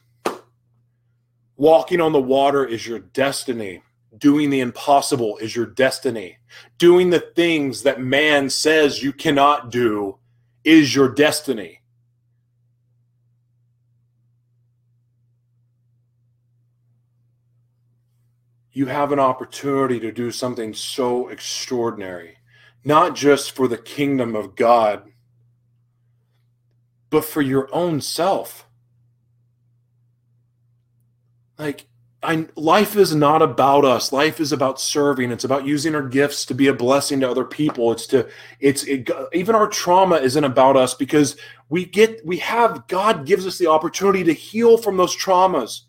[1.58, 3.82] Walking on the water is your destiny.
[4.16, 6.38] Doing the impossible is your destiny.
[6.78, 10.18] Doing the things that man says you cannot do
[10.64, 11.78] is your destiny.
[18.78, 22.38] you have an opportunity to do something so extraordinary,
[22.84, 25.02] not just for the kingdom of God,
[27.10, 28.67] but for your own self.
[31.58, 31.86] Like,
[32.22, 34.12] I, life is not about us.
[34.12, 35.30] Life is about serving.
[35.30, 37.92] It's about using our gifts to be a blessing to other people.
[37.92, 38.28] It's to,
[38.58, 41.36] it's it, even our trauma isn't about us because
[41.68, 45.82] we get, we have, God gives us the opportunity to heal from those traumas.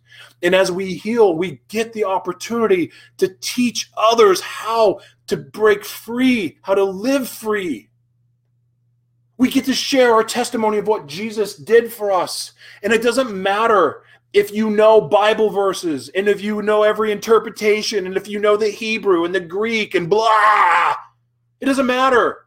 [0.44, 6.58] And as we heal, we get the opportunity to teach others how to break free,
[6.62, 7.90] how to live free.
[9.38, 12.52] We get to share our testimony of what Jesus did for us.
[12.84, 14.04] And it doesn't matter
[14.34, 18.56] if you know Bible verses and if you know every interpretation and if you know
[18.58, 20.96] the Hebrew and the Greek and blah,
[21.60, 22.46] it doesn't matter.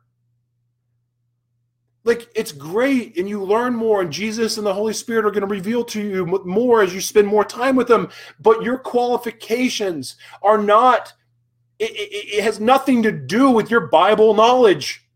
[2.04, 5.42] Like it's great and you learn more, and Jesus and the Holy Spirit are going
[5.42, 8.10] to reveal to you more as you spend more time with them.
[8.40, 11.12] But your qualifications are not,
[11.78, 15.06] it, it, it has nothing to do with your Bible knowledge.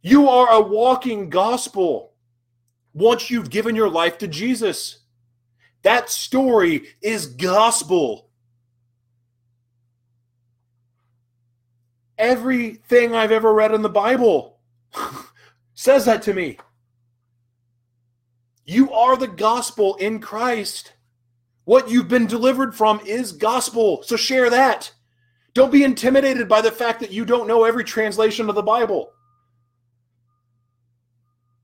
[0.00, 2.11] You are a walking gospel
[2.94, 4.98] once you've given your life to Jesus.
[5.82, 8.28] That story is gospel.
[12.18, 14.58] Everything I've ever read in the Bible
[15.74, 16.58] says that to me.
[18.64, 20.92] You are the gospel in Christ.
[21.64, 24.02] What you've been delivered from is gospel.
[24.04, 24.92] So share that.
[25.54, 29.12] Don't be intimidated by the fact that you don't know every translation of the Bible.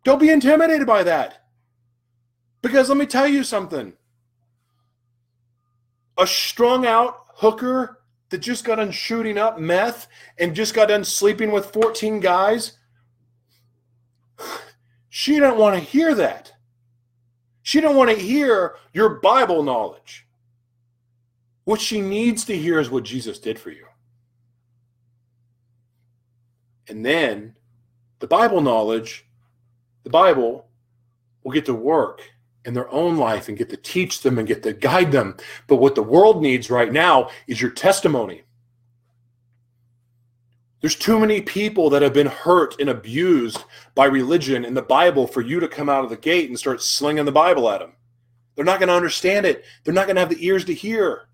[0.04, 1.44] Don't be intimidated by that.
[2.62, 3.92] Because let me tell you something.
[6.16, 11.04] A strung out hooker that just got done shooting up meth and just got done
[11.04, 12.78] sleeping with 14 guys,
[15.08, 16.52] she didn't want to hear that.
[17.62, 20.26] She didn't want to hear your Bible knowledge.
[21.64, 23.84] What she needs to hear is what Jesus did for you.
[26.88, 27.56] And then
[28.20, 29.27] the Bible knowledge
[30.08, 30.66] the Bible
[31.42, 32.22] will get to work
[32.64, 35.36] in their own life and get to teach them and get to guide them.
[35.66, 38.44] But what the world needs right now is your testimony.
[40.80, 45.26] There's too many people that have been hurt and abused by religion and the Bible
[45.26, 47.92] for you to come out of the gate and start slinging the Bible at them.
[48.54, 49.62] They're not going to understand it.
[49.84, 51.28] They're not going to have the ears to hear.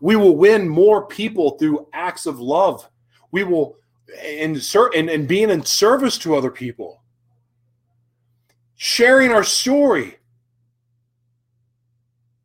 [0.00, 2.88] We will win more people through acts of love.
[3.30, 3.76] We will
[4.24, 7.00] insert and, and being in service to other people
[8.76, 10.18] sharing our story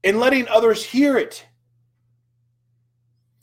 [0.04, 1.46] and letting others hear it.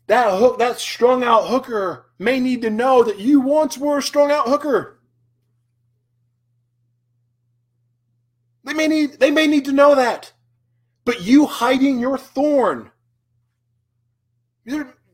[0.07, 4.03] That hook, that strung out hooker may need to know that you once were a
[4.03, 4.99] strung out hooker.
[8.65, 10.33] They may need they may need to know that.
[11.05, 12.91] But you hiding your thorn.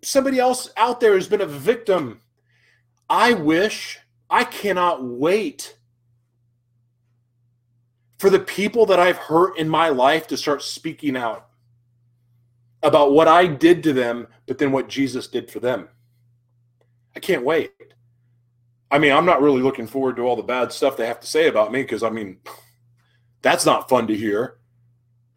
[0.02, 2.20] Somebody else out there has been a victim.
[3.08, 3.98] I wish,
[4.30, 5.76] I cannot wait
[8.18, 11.48] for the people that I've hurt in my life to start speaking out
[12.82, 15.88] about what I did to them, but then what Jesus did for them.
[17.16, 17.72] I can't wait.
[18.90, 21.26] I mean, I'm not really looking forward to all the bad stuff they have to
[21.26, 22.38] say about me because, I mean,
[23.42, 24.58] that's not fun to hear.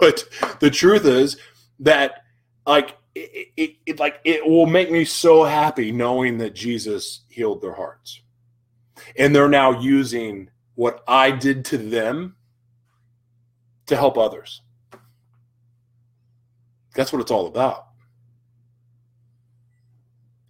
[0.00, 0.28] but
[0.60, 1.38] the truth is
[1.80, 2.22] that,
[2.66, 7.60] like, it, it, it, like it will make me so happy knowing that Jesus healed
[7.60, 8.20] their hearts,
[9.16, 12.36] and they're now using what I did to them
[13.86, 14.62] to help others.
[16.94, 17.88] That's what it's all about.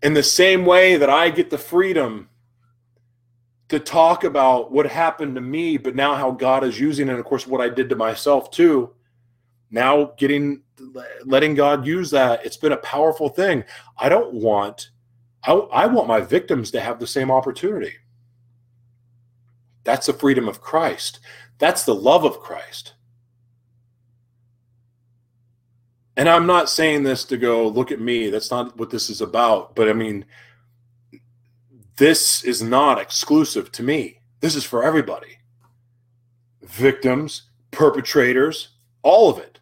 [0.03, 2.29] In the same way that I get the freedom
[3.71, 7.19] to talk about what happened to me, but now how God is using it, and
[7.19, 8.91] of course, what I did to myself too.
[9.71, 10.61] Now, getting
[11.25, 13.65] letting God use that, it's been a powerful thing.
[13.97, 14.91] I don't want,
[15.45, 17.95] I, I want my victims to have the same opportunity.
[19.85, 21.21] That's the freedom of Christ.
[21.59, 22.95] That's the love of Christ.
[26.17, 28.29] And I'm not saying this to go, look at me.
[28.29, 29.77] That's not what this is about.
[29.77, 30.25] But I mean,
[31.97, 34.21] this is not exclusive to me.
[34.41, 35.39] This is for everybody
[36.63, 38.69] victims, perpetrators,
[39.03, 39.59] all of it.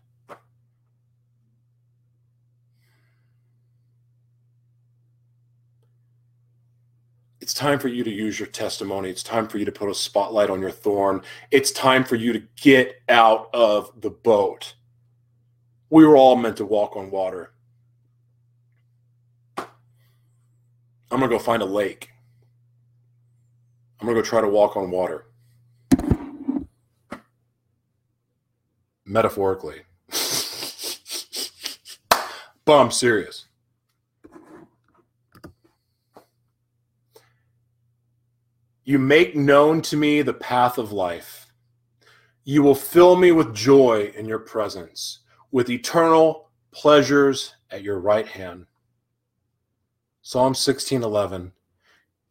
[7.45, 9.09] it's time for you to use your testimony.
[9.11, 11.22] It's time for you to put a spotlight on your thorn.
[11.50, 14.74] It's time for you to get out of the boat.
[15.90, 17.52] We were all meant to walk on water.
[19.57, 19.66] I'm
[21.20, 22.11] going to go find a lake.
[24.00, 25.26] I'm going to go try to walk on water.
[29.04, 29.82] Metaphorically.
[32.64, 33.46] but I'm serious.
[38.87, 41.49] You make known to me the path of life.
[42.45, 45.18] You will fill me with joy in your presence,
[45.51, 48.66] with eternal pleasures at your right hand.
[50.22, 51.51] Psalm 16:11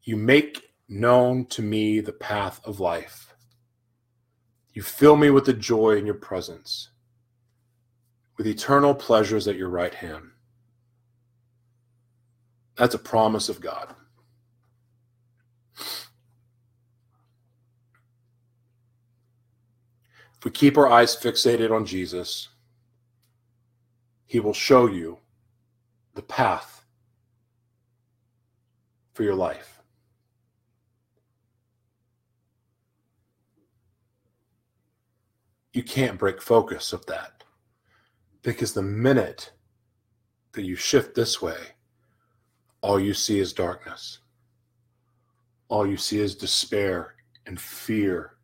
[0.03, 3.35] You make known to me the path of life.
[4.71, 6.89] You fill me with the joy in your presence,
[8.37, 10.31] with eternal pleasures at your right hand.
[12.77, 13.93] That's a promise of God.
[20.45, 22.49] We keep our eyes fixated on Jesus,
[24.27, 25.17] he will show you
[26.13, 26.85] the path
[29.13, 29.81] for your life.
[35.73, 37.43] You can't break focus of that
[38.43, 39.51] because the minute
[40.51, 41.57] that you shift this way,
[42.81, 44.19] all you see is darkness.
[45.69, 47.15] All you see is despair
[47.47, 48.35] and fear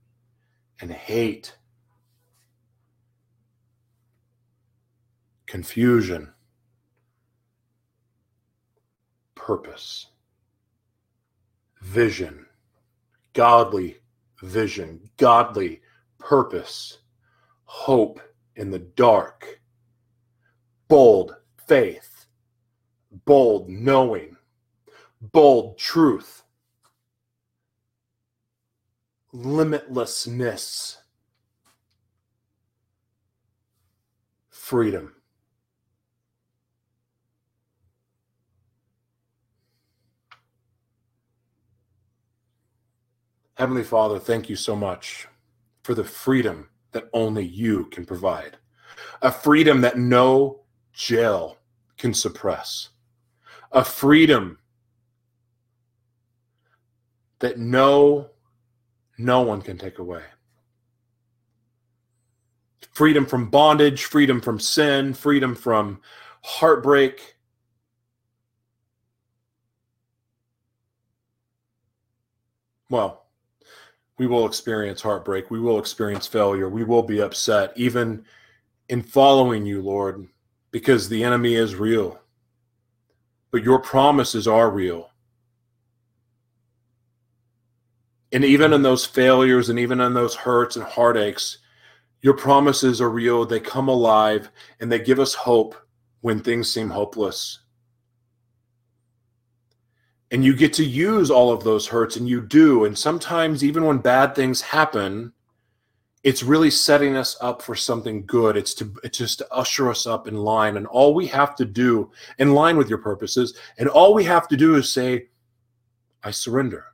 [0.81, 1.55] and hate,
[5.51, 6.31] confusion,
[9.35, 10.07] purpose,
[11.81, 12.45] vision,
[13.33, 13.97] godly
[14.41, 15.81] vision, godly
[16.17, 16.99] purpose,
[17.65, 18.21] hope
[18.55, 19.59] in the dark,
[20.87, 21.35] bold
[21.67, 22.27] faith,
[23.25, 24.37] bold knowing,
[25.19, 26.43] bold truth,
[29.33, 30.95] limitlessness,
[34.49, 35.13] freedom.
[43.61, 45.27] Heavenly Father, thank you so much
[45.83, 48.57] for the freedom that only you can provide.
[49.21, 50.61] A freedom that no
[50.93, 51.59] jail
[51.95, 52.89] can suppress,
[53.71, 54.57] a freedom
[57.37, 58.31] that no
[59.19, 60.23] no one can take away.
[62.93, 66.01] Freedom from bondage, freedom from sin, freedom from
[66.41, 67.35] heartbreak.
[72.89, 73.20] Well,
[74.21, 75.51] we will experience heartbreak.
[75.51, 76.69] We will experience failure.
[76.69, 78.23] We will be upset, even
[78.87, 80.27] in following you, Lord
[80.71, 82.19] because the enemy is real.
[83.51, 85.09] But your promises are real.
[88.31, 91.57] And even in those failures and even in those hurts and heartaches,
[92.21, 93.45] your promises are real.
[93.45, 94.49] They come alive
[94.79, 95.75] and they give us hope
[96.21, 97.59] when things seem hopeless.
[100.31, 102.85] And you get to use all of those hurts, and you do.
[102.85, 105.33] And sometimes, even when bad things happen,
[106.23, 108.55] it's really setting us up for something good.
[108.55, 110.77] It's to it's just to usher us up in line.
[110.77, 114.47] And all we have to do in line with your purposes, and all we have
[114.49, 115.27] to do is say,
[116.23, 116.85] I surrender.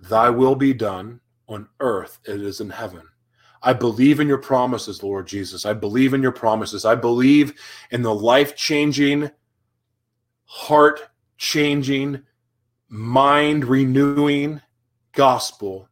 [0.00, 3.02] Thy will be done on earth it is in heaven.
[3.62, 5.64] I believe in your promises, Lord Jesus.
[5.64, 6.84] I believe in your promises.
[6.84, 7.52] I believe
[7.92, 9.30] in the life changing,
[10.46, 11.08] heart
[11.42, 12.22] changing,
[12.88, 14.60] mind renewing
[15.12, 15.88] gospel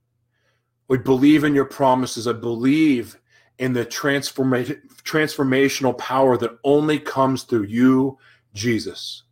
[0.90, 2.26] we believe in your promises.
[2.26, 3.16] I believe
[3.60, 8.18] in the transformation transformational power that only comes through you,
[8.54, 9.22] Jesus.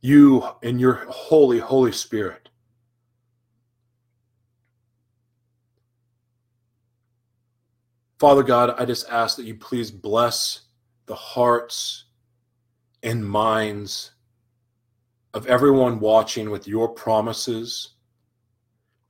[0.00, 2.50] You and your holy, Holy Spirit.
[8.20, 10.60] Father God, I just ask that you please bless
[11.06, 12.04] the hearts
[13.02, 14.12] and minds
[15.34, 17.90] of everyone watching with your promises,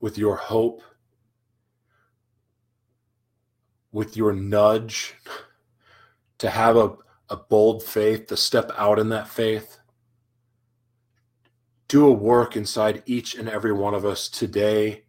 [0.00, 0.82] with your hope
[3.94, 5.14] with your nudge
[6.36, 6.96] to have a,
[7.30, 9.78] a bold faith, to step out in that faith.
[11.86, 15.04] Do a work inside each and every one of us today,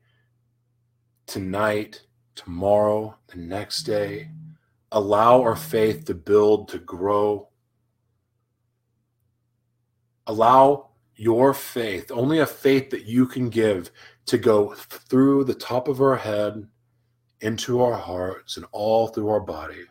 [1.26, 2.04] tonight,
[2.36, 4.30] tomorrow, the next day.
[4.92, 7.50] Allow our faith to build, to grow.
[10.28, 13.92] Allow your faith, only a faith that you can give,
[14.26, 16.68] to go through the top of our head
[17.42, 19.84] into our hearts and all through our body.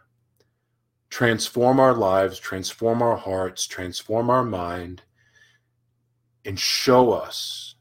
[1.08, 5.02] Transform our lives, transform our hearts, transform our mind,
[6.44, 7.76] and show us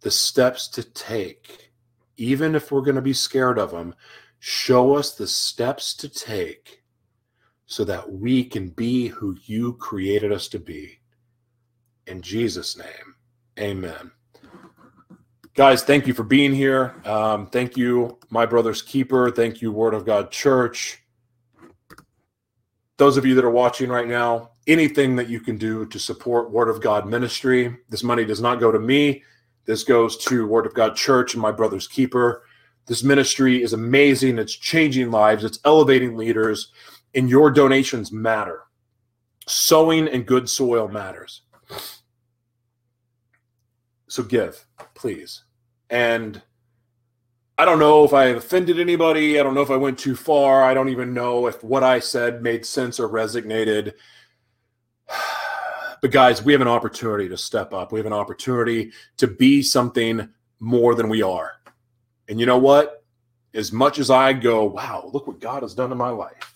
[0.00, 1.72] the steps to take,
[2.16, 3.94] even if we're going to be scared of them.
[4.38, 6.84] Show us the steps to take
[7.66, 10.97] so that we can be who you created us to be.
[12.08, 13.14] In Jesus' name,
[13.60, 14.10] amen.
[15.54, 16.94] Guys thank you for being here.
[17.04, 19.30] Um, thank you my brother's keeper.
[19.30, 21.02] Thank you word of god church.
[22.96, 26.50] Those of you that are watching right now anything that you can do to support
[26.50, 29.22] word of god ministry this money does not go to me.
[29.66, 32.44] This goes to word of god church and my brother's keeper.
[32.86, 34.38] This ministry is amazing.
[34.38, 35.44] It's changing lives.
[35.44, 36.72] It's elevating leaders
[37.14, 38.62] and your donations matter.
[39.46, 41.42] Sowing in good soil matters
[44.08, 45.44] so give please
[45.90, 46.42] and
[47.56, 49.40] I don't know if I offended anybody.
[49.40, 50.62] I don't know if I went too far.
[50.62, 53.94] I don't even know if what I said made sense or resonated.
[56.00, 57.90] But guys, we have an opportunity to step up.
[57.90, 60.28] We have an opportunity to be something
[60.60, 61.54] more than we are.
[62.28, 62.98] And you know what?
[63.54, 66.54] as much as I go, wow, look what God has done in my life,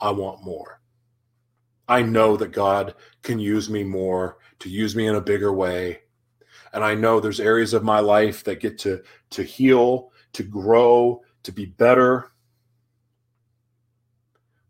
[0.00, 0.80] I want more.
[1.88, 6.00] I know that God can use me more, to use me in a bigger way.
[6.72, 11.20] And I know there's areas of my life that get to, to heal, to grow,
[11.42, 12.30] to be better.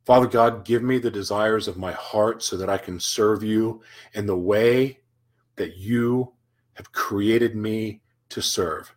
[0.06, 3.82] Father God, give me the desires of my heart so that I can serve you
[4.14, 4.98] in the way
[5.56, 6.32] that you
[6.74, 8.00] have created me
[8.30, 8.94] to serve.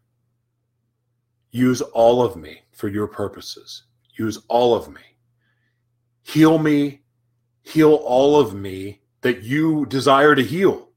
[1.51, 3.83] Use all of me for your purposes.
[4.17, 5.01] Use all of me.
[6.23, 7.01] Heal me,
[7.63, 10.89] heal all of me that you desire to heal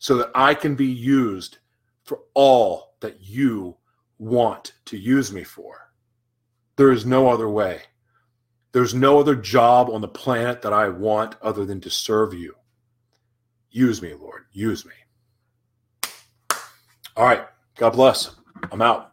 [0.00, 1.58] so that I can be used
[2.02, 3.76] for all that you
[4.18, 5.92] want to use me for.
[6.74, 7.82] There is no other way.
[8.72, 12.56] There's no other job on the planet that I want other than to serve you.
[13.70, 14.46] Use me, Lord.
[14.50, 16.10] Use me.
[17.16, 17.44] All right.
[17.76, 18.34] God bless.
[18.72, 19.12] I'm out.